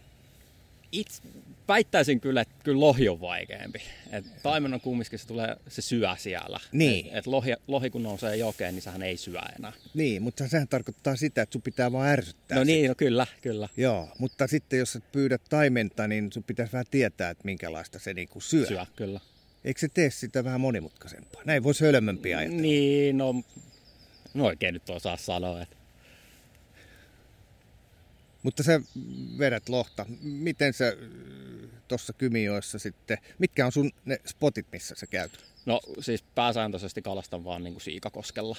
[0.91, 1.21] itse
[1.67, 3.81] väittäisin kyllä, että kyllä lohi on vaikeampi.
[4.11, 6.59] Et taimen on kumminkin, se, tulee, se syö siellä.
[6.71, 7.05] Niin.
[7.07, 9.73] Et, et lohi, lohi, kun nousee jokeen, niin sehän ei syö enää.
[9.93, 12.73] Niin, mutta sehän tarkoittaa sitä, että sun pitää vaan ärsyttää No sitä.
[12.75, 13.69] niin, no kyllä, kyllä.
[13.77, 18.13] Joo, mutta sitten jos et pyydät taimenta, niin sun pitäisi vähän tietää, että minkälaista se
[18.13, 18.65] niinku syö.
[18.67, 19.19] Syö, kyllä.
[19.63, 21.41] Eikö se tee sitä vähän monimutkaisempaa?
[21.45, 22.61] Näin voisi hölmömpiä ajatella.
[22.61, 23.35] Niin, no,
[24.33, 25.75] no oikein nyt osaa sanoa, että
[28.43, 28.81] mutta sä
[29.37, 30.05] vedät lohta.
[30.21, 30.93] Miten sä
[31.87, 35.31] tuossa Kymijoessa sitten, mitkä on sun ne spotit, missä sä käyt?
[35.65, 38.57] No siis pääsääntöisesti kalastan vaan niin kuin Siikakoskella.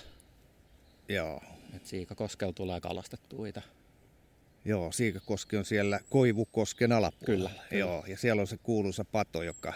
[1.08, 1.42] Joo.
[1.76, 3.62] Et Siikakoskella tulee kalastettua itse.
[4.64, 7.48] Joo, Siikakoski on siellä Koivukosken alapuolella.
[7.48, 7.80] Kyllä, kyllä.
[7.80, 9.72] Joo, ja siellä on se kuuluisa pato, joka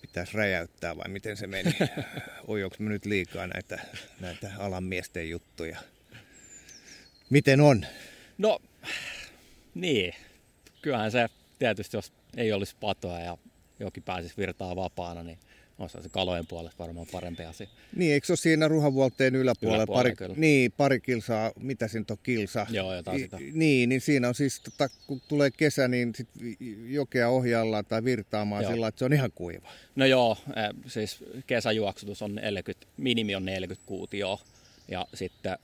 [0.00, 1.76] pitäisi räjäyttää vai miten se meni?
[2.46, 3.80] Ojoks mä nyt liikaa näitä,
[4.20, 5.78] näitä alan miesten juttuja?
[7.30, 7.86] Miten on?
[8.38, 8.58] No,
[9.74, 10.14] niin.
[10.82, 13.38] Kyllähän se tietysti, jos ei olisi patoa ja
[13.80, 15.38] jokin pääsisi virtaa vapaana, niin
[15.78, 17.66] olisi se kalojen puolesta varmaan parempi asia.
[17.96, 19.82] Niin, eikö se ole siinä ruhavuolteen yläpuolella?
[19.82, 20.34] Yläpuolella, pari, kyllä.
[20.38, 22.66] niin, pari kilsaa, mitä siinä on kilsa?
[22.70, 23.38] Joo, jotain sitä.
[23.52, 26.28] Niin, niin siinä on siis, tota, kun tulee kesä, niin sit
[26.88, 28.72] jokea ohjaillaan tai virtaamaan Joo.
[28.72, 29.68] sillä että se on ihan kuiva.
[29.96, 34.40] No joo, eh, siis kesäjuoksutus on 40, minimi on 40 kuutioa
[34.88, 35.58] ja sitten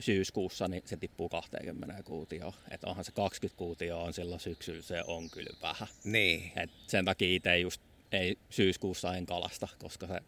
[0.00, 2.52] syyskuussa niin se tippuu 20 kuutioon.
[2.70, 5.88] Että onhan se 20 kuutioa on silloin syksyllä, se on kyllä vähän.
[6.04, 6.52] Niin.
[6.56, 7.80] Et sen takia itse just
[8.12, 10.20] ei syyskuussa en kalasta, koska se,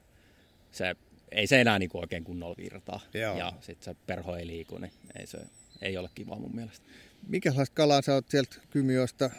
[0.72, 0.96] se
[1.30, 3.00] ei se enää niinku oikein kunnolla virtaa.
[3.14, 3.38] Joo.
[3.38, 5.38] Ja sitten se perho ei liiku, niin ei se
[5.82, 6.86] ei ole kiva mun mielestä.
[7.28, 9.30] Minkälaista kalaa sä oot sieltä Kymioista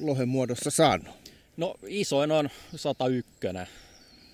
[0.00, 1.08] lohen muodossa saanut?
[1.56, 3.30] No isoin on 101.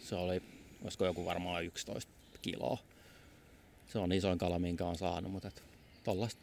[0.02, 0.42] Se oli,
[0.82, 2.78] olisiko joku varmaan 11 kiloa.
[3.94, 5.50] Se on isoin kala, minkä on saanut, mutta
[6.04, 6.40] tuollaista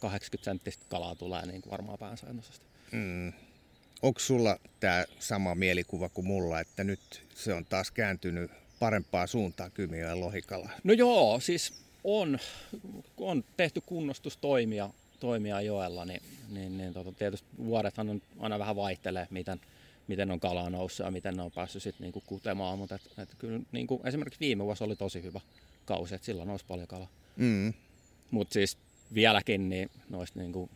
[0.00, 2.66] 80 senttistä kalaa tulee niin kuin varmaan pääsääntöisesti.
[2.92, 3.32] Mm.
[4.02, 7.00] Onko sulla tämä sama mielikuva kuin mulla, että nyt
[7.34, 10.70] se on taas kääntynyt parempaa suuntaan Kymioen lohikala?
[10.84, 11.74] No joo, siis
[12.04, 12.38] on,
[13.16, 14.90] on tehty kunnostustoimia
[15.20, 19.60] toimia joella, niin, niin, niin tota, tietysti vuodethan on aina vähän vaihtelee, miten,
[20.06, 23.28] miten on kalaa noussut ja miten ne on päässyt sitten niinku kutemaan, mutta et, et
[23.38, 25.40] kyllä niinku, esimerkiksi viime vuosi oli tosi hyvä
[25.88, 27.08] kausi, että silloin nousi paljon kalaa.
[27.36, 27.72] Mm.
[28.30, 28.78] Mutta siis
[29.14, 30.70] vieläkin niin noista niinku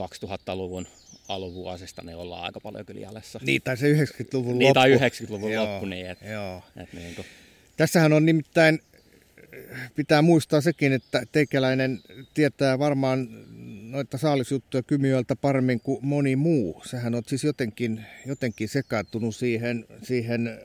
[0.00, 0.86] 2000-luvun
[1.28, 3.40] alkuvuosista niin ollaan aika paljon kyllä jäljessä.
[3.42, 4.74] Niin, tai se 90-luvun Niin, loppu.
[4.74, 6.62] tai 90-luvun Joo, loppu, niin et, Joo.
[6.76, 7.24] et niinku,
[7.76, 8.80] Tässähän on nimittäin,
[9.94, 12.00] pitää muistaa sekin, että teikäläinen
[12.34, 13.28] tietää varmaan
[13.90, 16.82] noita saalisjuttuja Kymiöltä paremmin kuin moni muu.
[16.86, 20.60] Sähän on siis jotenkin, jotenkin sekaantunut siihen, siihen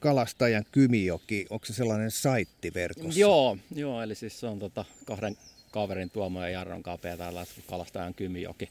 [0.00, 1.46] kalastajan Kymijoki.
[1.50, 3.20] Onko se sellainen saitti verkossa?
[3.20, 5.36] Joo, joo, eli siis se on tota kahden
[5.70, 8.68] kaverin Tuomo ja Jarron kanssa täällä kalastajan Kymijoki.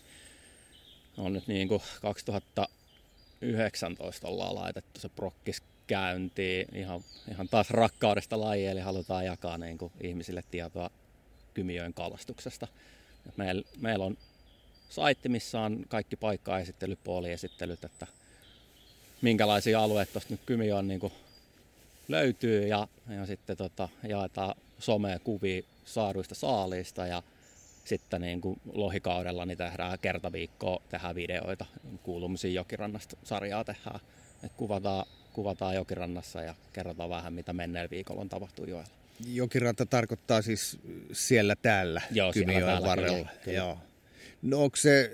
[1.17, 7.01] On nyt niin kuin 2019 ollaan laitettu se prokkis käyntiin ihan,
[7.31, 10.89] ihan taas rakkaudesta laji, eli halutaan jakaa niin kuin ihmisille tietoa
[11.53, 12.67] Kymijoen kalastuksesta.
[13.37, 14.17] Meillä, meillä on
[14.89, 18.07] saitti, missä on kaikki paikkaesittelyt, puoliesittelyt, että
[19.21, 21.13] minkälaisia alueita tuosta nyt Kymijoen niin kuin
[22.07, 27.23] löytyy ja, ja sitten tota, jaetaan somea kuvia saaduista saaliista ja
[27.85, 31.65] sitten niin kuin lohikaudella niin tehdään kerta viikkoa tehdään videoita,
[32.03, 33.99] kuulumisia jokirannasta sarjaa tehdään.
[34.43, 38.89] Et kuvataan, kuvataan jokirannassa ja kerrotaan vähän mitä menneellä viikolla on tapahtunut joella.
[39.27, 40.77] Jokiranta tarkoittaa siis
[41.11, 43.17] siellä täällä Joo, Kymijoen täällä, varrella.
[43.17, 43.57] kyllä, kyllä.
[43.57, 43.77] Joo.
[44.41, 45.11] No onko se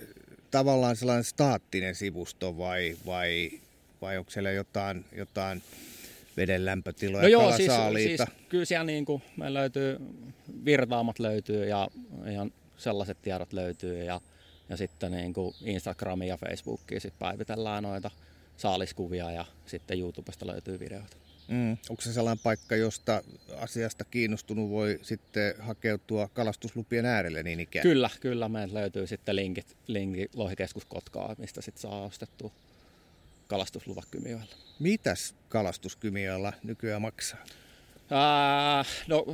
[0.52, 3.52] tavallaan sellainen staattinen sivusto vai, vai,
[4.06, 5.64] vai onko siellä jotain, jotain
[6.38, 9.98] veden lämpötiloja, No joo, siis, siis kyllä siellä niin kuin, meillä löytyy,
[10.66, 11.88] virtaamat löytyy ja
[12.32, 14.22] ihan sellaiset tiedot löytyy ja,
[14.70, 18.12] ja sitten niin kuin Instagramiin ja Facebookiin sit päivitellään noita
[18.58, 21.18] saaliskuvia ja sitten YouTubesta löytyy videoita.
[21.48, 21.78] Mm.
[21.90, 23.24] Onko se sellainen paikka, josta
[23.58, 27.84] asiasta kiinnostunut voi sitten hakeutua kalastuslupien äärelle niin ikään?
[27.84, 28.50] Kyllä, kyllä.
[28.50, 32.52] Meiltä löytyy sitten linkit, linkit Lohikeskus Kotkaa, mistä sitten saa ostettua
[33.48, 34.56] kalastusluvat Kymijoella.
[34.80, 37.46] Mitäs kalastus Kymijoella nykyään maksaa?
[38.12, 39.26] Ää, no,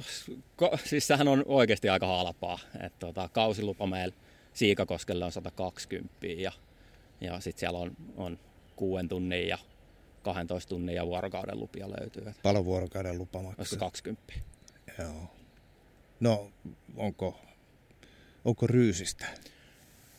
[0.55, 2.59] ko, siis sehän on oikeasti aika halpaa.
[2.85, 4.15] Et, tota, kausilupa meillä
[4.53, 6.51] Siikakoskelle on 120 ja,
[7.21, 8.39] ja sitten siellä on, on
[8.75, 9.57] kuuden tunnin ja
[10.23, 12.33] 12 tunnin ja vuorokauden lupia löytyy.
[12.43, 13.55] Paljon vuorokauden lupa maksaa?
[13.59, 14.33] Olisiko 20?
[14.99, 15.35] Joo.
[16.19, 16.51] No,
[16.97, 17.39] onko,
[18.45, 19.25] onko ryysistä?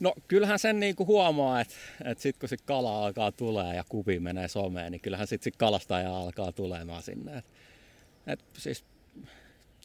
[0.03, 1.75] No kyllähän sen niinku huomaa, että,
[2.05, 5.57] että sitten kun se kala alkaa tulee ja kuvi menee someen, niin kyllähän sitten sit
[5.57, 7.39] kalastaja alkaa tulemaan sinne.
[7.39, 7.45] Et,
[8.27, 8.85] et siis,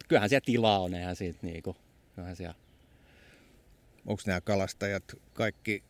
[0.08, 1.76] kyllähän siellä tilaa on, eihän siitä niinku,
[2.16, 2.56] kyllähän siellä...
[4.06, 5.04] Onko nämä kalastajat
[5.34, 5.84] kaikki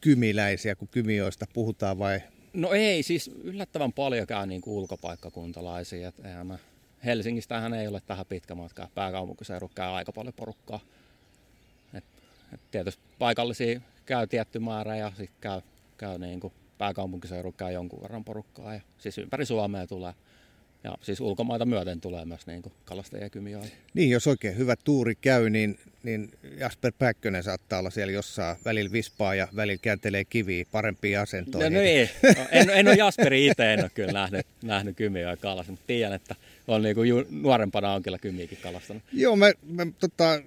[0.00, 2.20] kymiläisiä, kun kymioista puhutaan vai
[2.52, 6.08] No ei, siis yllättävän paljon käy niin kuin ulkopaikkakuntalaisia.
[6.08, 6.58] Et eihän mä,
[7.04, 8.88] Helsingistähän ei ole tähän pitkä matka.
[8.94, 10.80] Pääkaupunkiseudulla käy aika paljon porukkaa.
[12.48, 15.60] Et, et tietysti paikallisia käy tietty määrä ja sitten käy,
[15.98, 18.74] käy niin kuin pääkaupunkiseudulla käy jonkun verran porukkaa.
[18.74, 20.12] Ja siis ympäri Suomea tulee.
[20.84, 23.70] Ja siis ulkomaita myöten tulee myös niin kuin kalastajia kymioille.
[23.94, 28.92] Niin, jos oikein hyvä tuuri käy, niin, niin Jasper Päkkönen saattaa olla siellä jossain välillä
[28.92, 31.72] vispaa ja välillä kääntelee kiviä parempiin asentoihin.
[31.72, 32.10] No, no ei,
[32.50, 36.34] en, en ole Jasperi itse, en ole kyllä nähnyt, nähnyt kymioja kalasta, mutta tiedän, että
[36.68, 39.02] on niin kuin nuorempana on kyllä kymiäkin kalastanut.
[39.12, 40.42] Joo, mä, mä tota,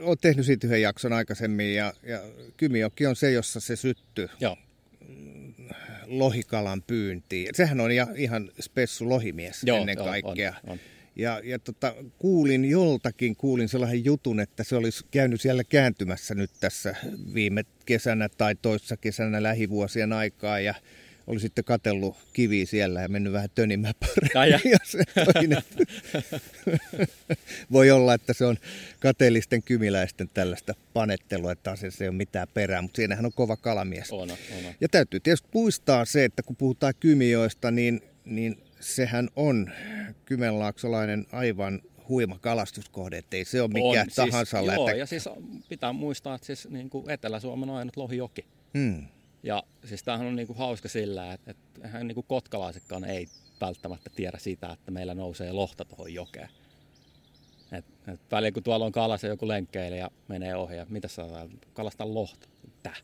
[0.00, 2.20] olen tehnyt siitä yhden jakson aikaisemmin ja, ja
[2.56, 4.28] Kymijoki on se, jossa se syttyy.
[4.40, 4.56] Joo
[6.06, 7.48] lohikalan pyyntiin.
[7.54, 10.54] Sehän on ihan spessu lohimies Joo, ennen kaikkea.
[10.64, 10.78] On, on.
[11.16, 16.50] Ja, ja tota, kuulin joltakin, kuulin sellaisen jutun, että se olisi käynyt siellä kääntymässä nyt
[16.60, 16.94] tässä
[17.34, 20.74] viime kesänä tai toissa kesänä lähivuosien aikaa ja
[21.26, 24.60] oli sitten katellut kivi siellä ja mennyt vähän tönimään paremmin.
[25.32, 25.62] Toinen.
[27.72, 28.56] Voi olla, että se on
[29.00, 34.10] kateellisten kymiläisten tällaista panettelua, että asiassa ei ole mitään perää, mutta siinähän on kova kalamies.
[34.10, 34.74] On, on, on.
[34.80, 39.70] Ja täytyy tietysti muistaa se, että kun puhutaan kymioista, niin, niin sehän on
[40.24, 45.28] kymenlaaksolainen aivan huima kalastuskohde, ettei se ole mikään on, tahansa siis, Joo, ja siis
[45.68, 48.44] pitää muistaa, että siis niin kuin Etelä-Suomen on ainut lohijoki.
[48.78, 49.06] Hmm.
[49.42, 53.28] Ja siis tämähän on niinku hauska sillä, että, että niinku kotkalaisetkaan ei
[53.60, 56.48] välttämättä tiedä sitä, että meillä nousee lohta tuohon jokeen.
[57.72, 61.22] Et, et väliin kun tuolla on kalassa joku lenkkeili ja menee ohi ja mitä sä
[61.72, 62.48] kalasta lohta?
[62.82, 62.96] Tää.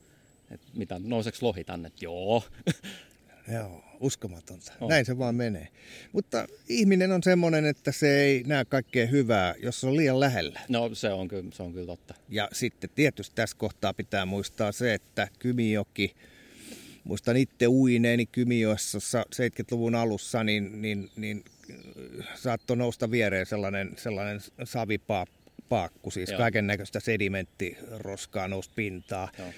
[0.51, 1.93] Et mitä, nouseeko lohi tänne?
[2.01, 2.43] Joo.
[3.53, 4.72] Joo, uskomatonta.
[4.80, 4.88] On.
[4.88, 5.68] Näin se vaan menee.
[6.12, 10.61] Mutta ihminen on semmoinen, että se ei näe kaikkea hyvää, jos se on liian lähellä.
[10.68, 12.14] No se on kyllä, se on kyllä totta.
[12.28, 16.14] Ja sitten tietysti tässä kohtaa pitää muistaa se, että Kymijoki,
[17.05, 18.99] muistan itse uineeni Kymijoessa
[19.34, 21.44] 70-luvun alussa, niin, niin, niin
[22.34, 29.28] saattoi nousta viereen sellainen, sellainen savipaakku, siis kaiken näköistä sedimenttiroskaa nousi pintaa.
[29.38, 29.49] Joo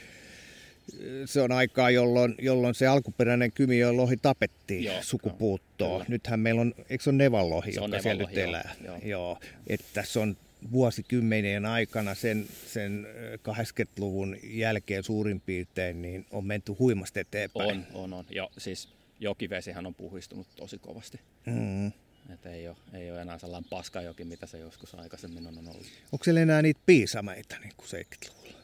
[1.25, 6.01] se on aikaa, jolloin, jolloin se alkuperäinen kymiön lohi tapettiin joo, sukupuuttoon.
[6.01, 8.75] Joo, Nythän meillä on, eikö se ole nevanlohi, se joka siellä nyt elää?
[8.85, 9.09] Joo, joo.
[9.09, 10.37] joo, että se on
[10.73, 13.07] vuosikymmenien aikana sen, sen
[13.49, 17.71] 80-luvun jälkeen suurin piirtein, niin on menty huimasti eteenpäin.
[17.71, 18.25] On, on, on.
[18.31, 18.89] Ja siis
[19.21, 21.21] jokivesihän on puhistunut tosi kovasti.
[21.47, 21.93] Mm.
[22.35, 25.87] Että ei ole, ei ole enää sellainen paskajoki, mitä se joskus aikaisemmin on ollut.
[26.13, 28.60] Onko siellä enää niitä piisameita niin kuin 70-luvulla?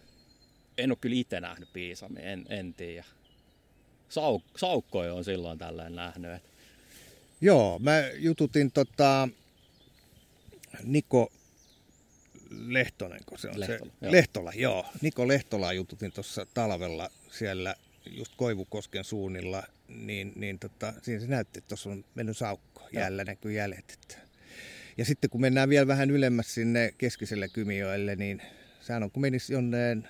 [0.78, 3.04] En ole kyllä itse nähnyt piisami, en, en tiedä.
[4.08, 6.30] Sauk, saukkoja on silloin tällöin nähnyt.
[6.30, 6.42] Et.
[7.40, 9.28] Joo, mä jututin tota
[10.84, 11.32] Niko
[12.50, 13.96] Lehtonen, kun se on Lehtola, se?
[14.06, 14.12] Joo.
[14.12, 14.86] Lehtola, joo.
[15.00, 17.74] Niko Lehtola jututin tuossa talvella siellä
[18.10, 23.24] just Koivukosken suunnilla, niin, niin tota, siinä se näytti, että tuossa on mennyt saukko, jäällä
[23.24, 23.90] näkyy jäljet.
[23.90, 24.18] Että.
[24.98, 28.42] Ja sitten kun mennään vielä vähän ylemmäs sinne keskiselle Kymijoelle, niin
[28.80, 30.08] sehän on kun menisi jonneen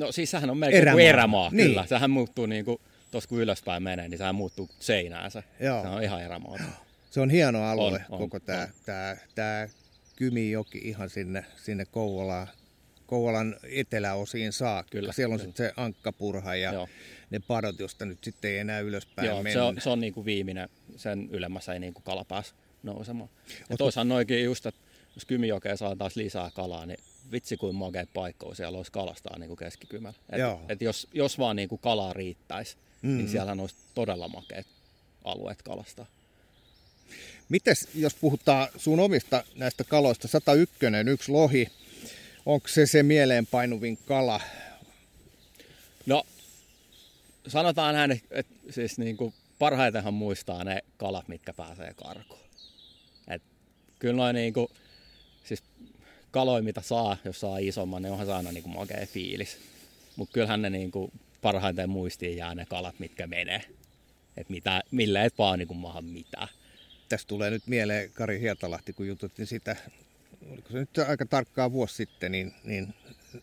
[0.00, 0.94] No siis sehän on melkein erämaa.
[0.94, 1.68] kuin erämaa, niin.
[1.68, 1.86] kyllä.
[1.86, 2.78] Sehän muuttuu niin kuin,
[3.10, 5.42] tuossa kun ylöspäin menee, niin sehän muuttuu seinäänsä.
[5.60, 5.82] Joo.
[5.82, 6.58] Se on ihan erämaa.
[7.10, 8.68] Se on hieno alue on, koko tämä,
[9.34, 9.68] tämä,
[10.16, 12.48] Kymijoki ihan sinne, sinne Kouvolaan,
[13.06, 14.90] Kouvolan eteläosiin saakka.
[14.90, 16.88] Kyllä, Siellä on sitten se ankkapurha ja Joo.
[17.30, 19.52] ne padot, josta nyt sitten ei enää ylöspäin Joo, mennä.
[19.52, 23.30] Se on, se on niin kuin viimeinen, sen ylemmässä ei niin kuin kala pääs nousemaan.
[23.70, 24.80] Ja toisaalta noikin just, että
[25.14, 26.98] jos Kymijokeen saa taas lisää kalaa, niin
[27.32, 30.18] vitsi kuin makea paikka siellä olisi kalastaa niin kuin keskikymällä.
[30.32, 33.18] Et, et jos, jos vaan niin kuin kalaa riittäisi, mm-hmm.
[33.18, 34.66] niin siellä olisi todella makeat
[35.24, 36.06] alueet kalastaa.
[37.48, 40.76] Mites, jos puhutaan sun omista näistä kaloista, 101,
[41.06, 41.66] yksi lohi,
[42.46, 44.40] onko se se mieleenpainuvin kala?
[46.06, 46.24] No,
[47.48, 52.40] sanotaan näin, että siis niin kuin parhaitenhan muistaa ne kalat, mitkä pääsee karkuun.
[53.28, 53.42] Et
[53.98, 54.70] kyllä noin niinku,
[55.44, 55.62] siis
[56.30, 59.58] kaloja, mitä saa, jos saa isomman, niin onhan se aina niinku makea fiilis.
[60.16, 61.12] Mutta kyllähän ne niinku
[61.42, 63.62] parhaiten muistiin jää ne kalat, mitkä menee.
[64.36, 66.48] Et mitä, millä et vaan niinku maahan mitään.
[67.08, 69.76] Tästä tulee nyt mieleen Kari Hietalahti, kun jututtiin sitä,
[70.52, 72.94] oliko se nyt aika tarkkaa vuosi sitten, niin, niin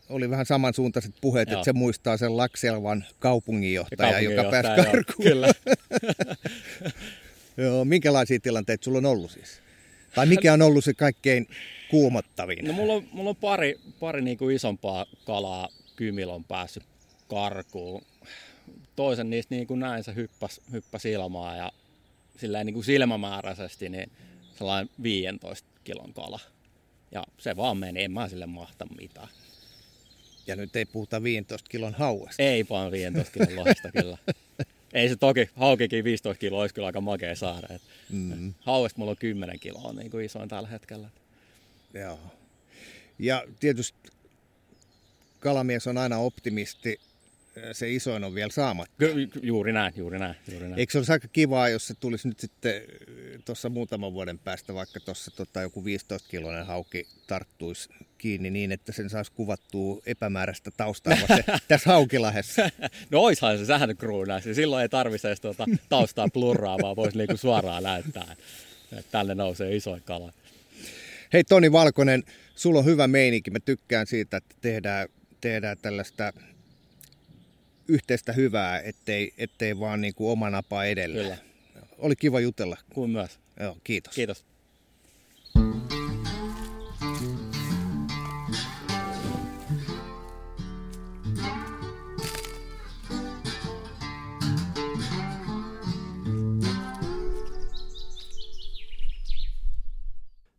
[0.08, 1.60] oli vähän samansuuntaiset puheet, joo.
[1.60, 5.28] että se muistaa sen Lakselvan kaupunginjohtaja, joka pääsi karkuun.
[5.28, 5.48] Kyllä.
[7.64, 9.67] joo, minkälaisia tilanteita sulla on ollut siis?
[10.14, 11.48] Tai mikä on ollut se kaikkein
[11.90, 12.64] kuumottavin?
[12.64, 16.84] No mulla on, mulla on pari, pari niin kuin isompaa kalaa kymillä on päässyt
[17.28, 18.02] karkuun.
[18.96, 21.72] Toisen niistä niin kuin näin se hyppäsi, hyppäs ilmaa ja
[22.36, 24.10] silleen niin kuin silmämääräisesti niin
[24.58, 26.40] sellainen 15 kilon kala.
[27.12, 29.28] Ja se vaan meni, en mä sille mahta mitään.
[30.46, 32.42] Ja nyt ei puhuta 15 kilon hauesta.
[32.42, 34.18] Ei vaan 15 kilon lohesta kyllä.
[34.92, 37.66] Ei se toki, haukikin 15 kiloa olisi kyllä aika makea saada.
[37.74, 38.54] Et mm.
[38.60, 41.08] Hauesta mulla on 10 kiloa niin kuin isoin tällä hetkellä.
[41.94, 42.18] Joo.
[43.18, 44.10] Ja tietysti
[45.40, 47.00] kalamies on aina optimisti
[47.72, 48.94] se isoin on vielä saamatta.
[48.98, 50.78] Ky- juuri näin, juuri näin, juuri näin.
[50.78, 54.74] Eikö se olisi aika kivaa, jos se tulisi nyt sitten äh, tuossa muutaman vuoden päästä,
[54.74, 57.88] vaikka tuossa tota, joku 15-kiloinen hauki tarttuisi
[58.18, 61.16] kiinni niin, että sen saisi kuvattua epämääräistä taustaa
[61.68, 62.70] tässä haukilahessa?
[63.10, 64.54] no oishan se sähän kruunaisi.
[64.54, 68.36] Silloin ei tarvitse edes tuota taustaa plurraa, vaan voisi niinku suoraan näyttää,
[68.92, 70.32] että tälle nousee isoin kala.
[71.32, 72.22] Hei Toni Valkonen,
[72.54, 73.50] sulla on hyvä meininki.
[73.50, 75.08] Mä tykkään siitä, että tehdään,
[75.40, 76.32] tehdään tällaista
[77.88, 81.22] yhteistä hyvää, ettei, ettei vaan niin kuin oma napa edellä.
[81.22, 81.36] Kyllä.
[81.98, 82.76] Oli kiva jutella.
[82.94, 83.40] Kuin myös.
[83.60, 84.14] Joo, kiitos.
[84.14, 84.44] Kiitos.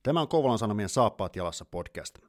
[0.03, 2.28] Tämä on Kouvolan Sanomien Saappaat jalassa podcast.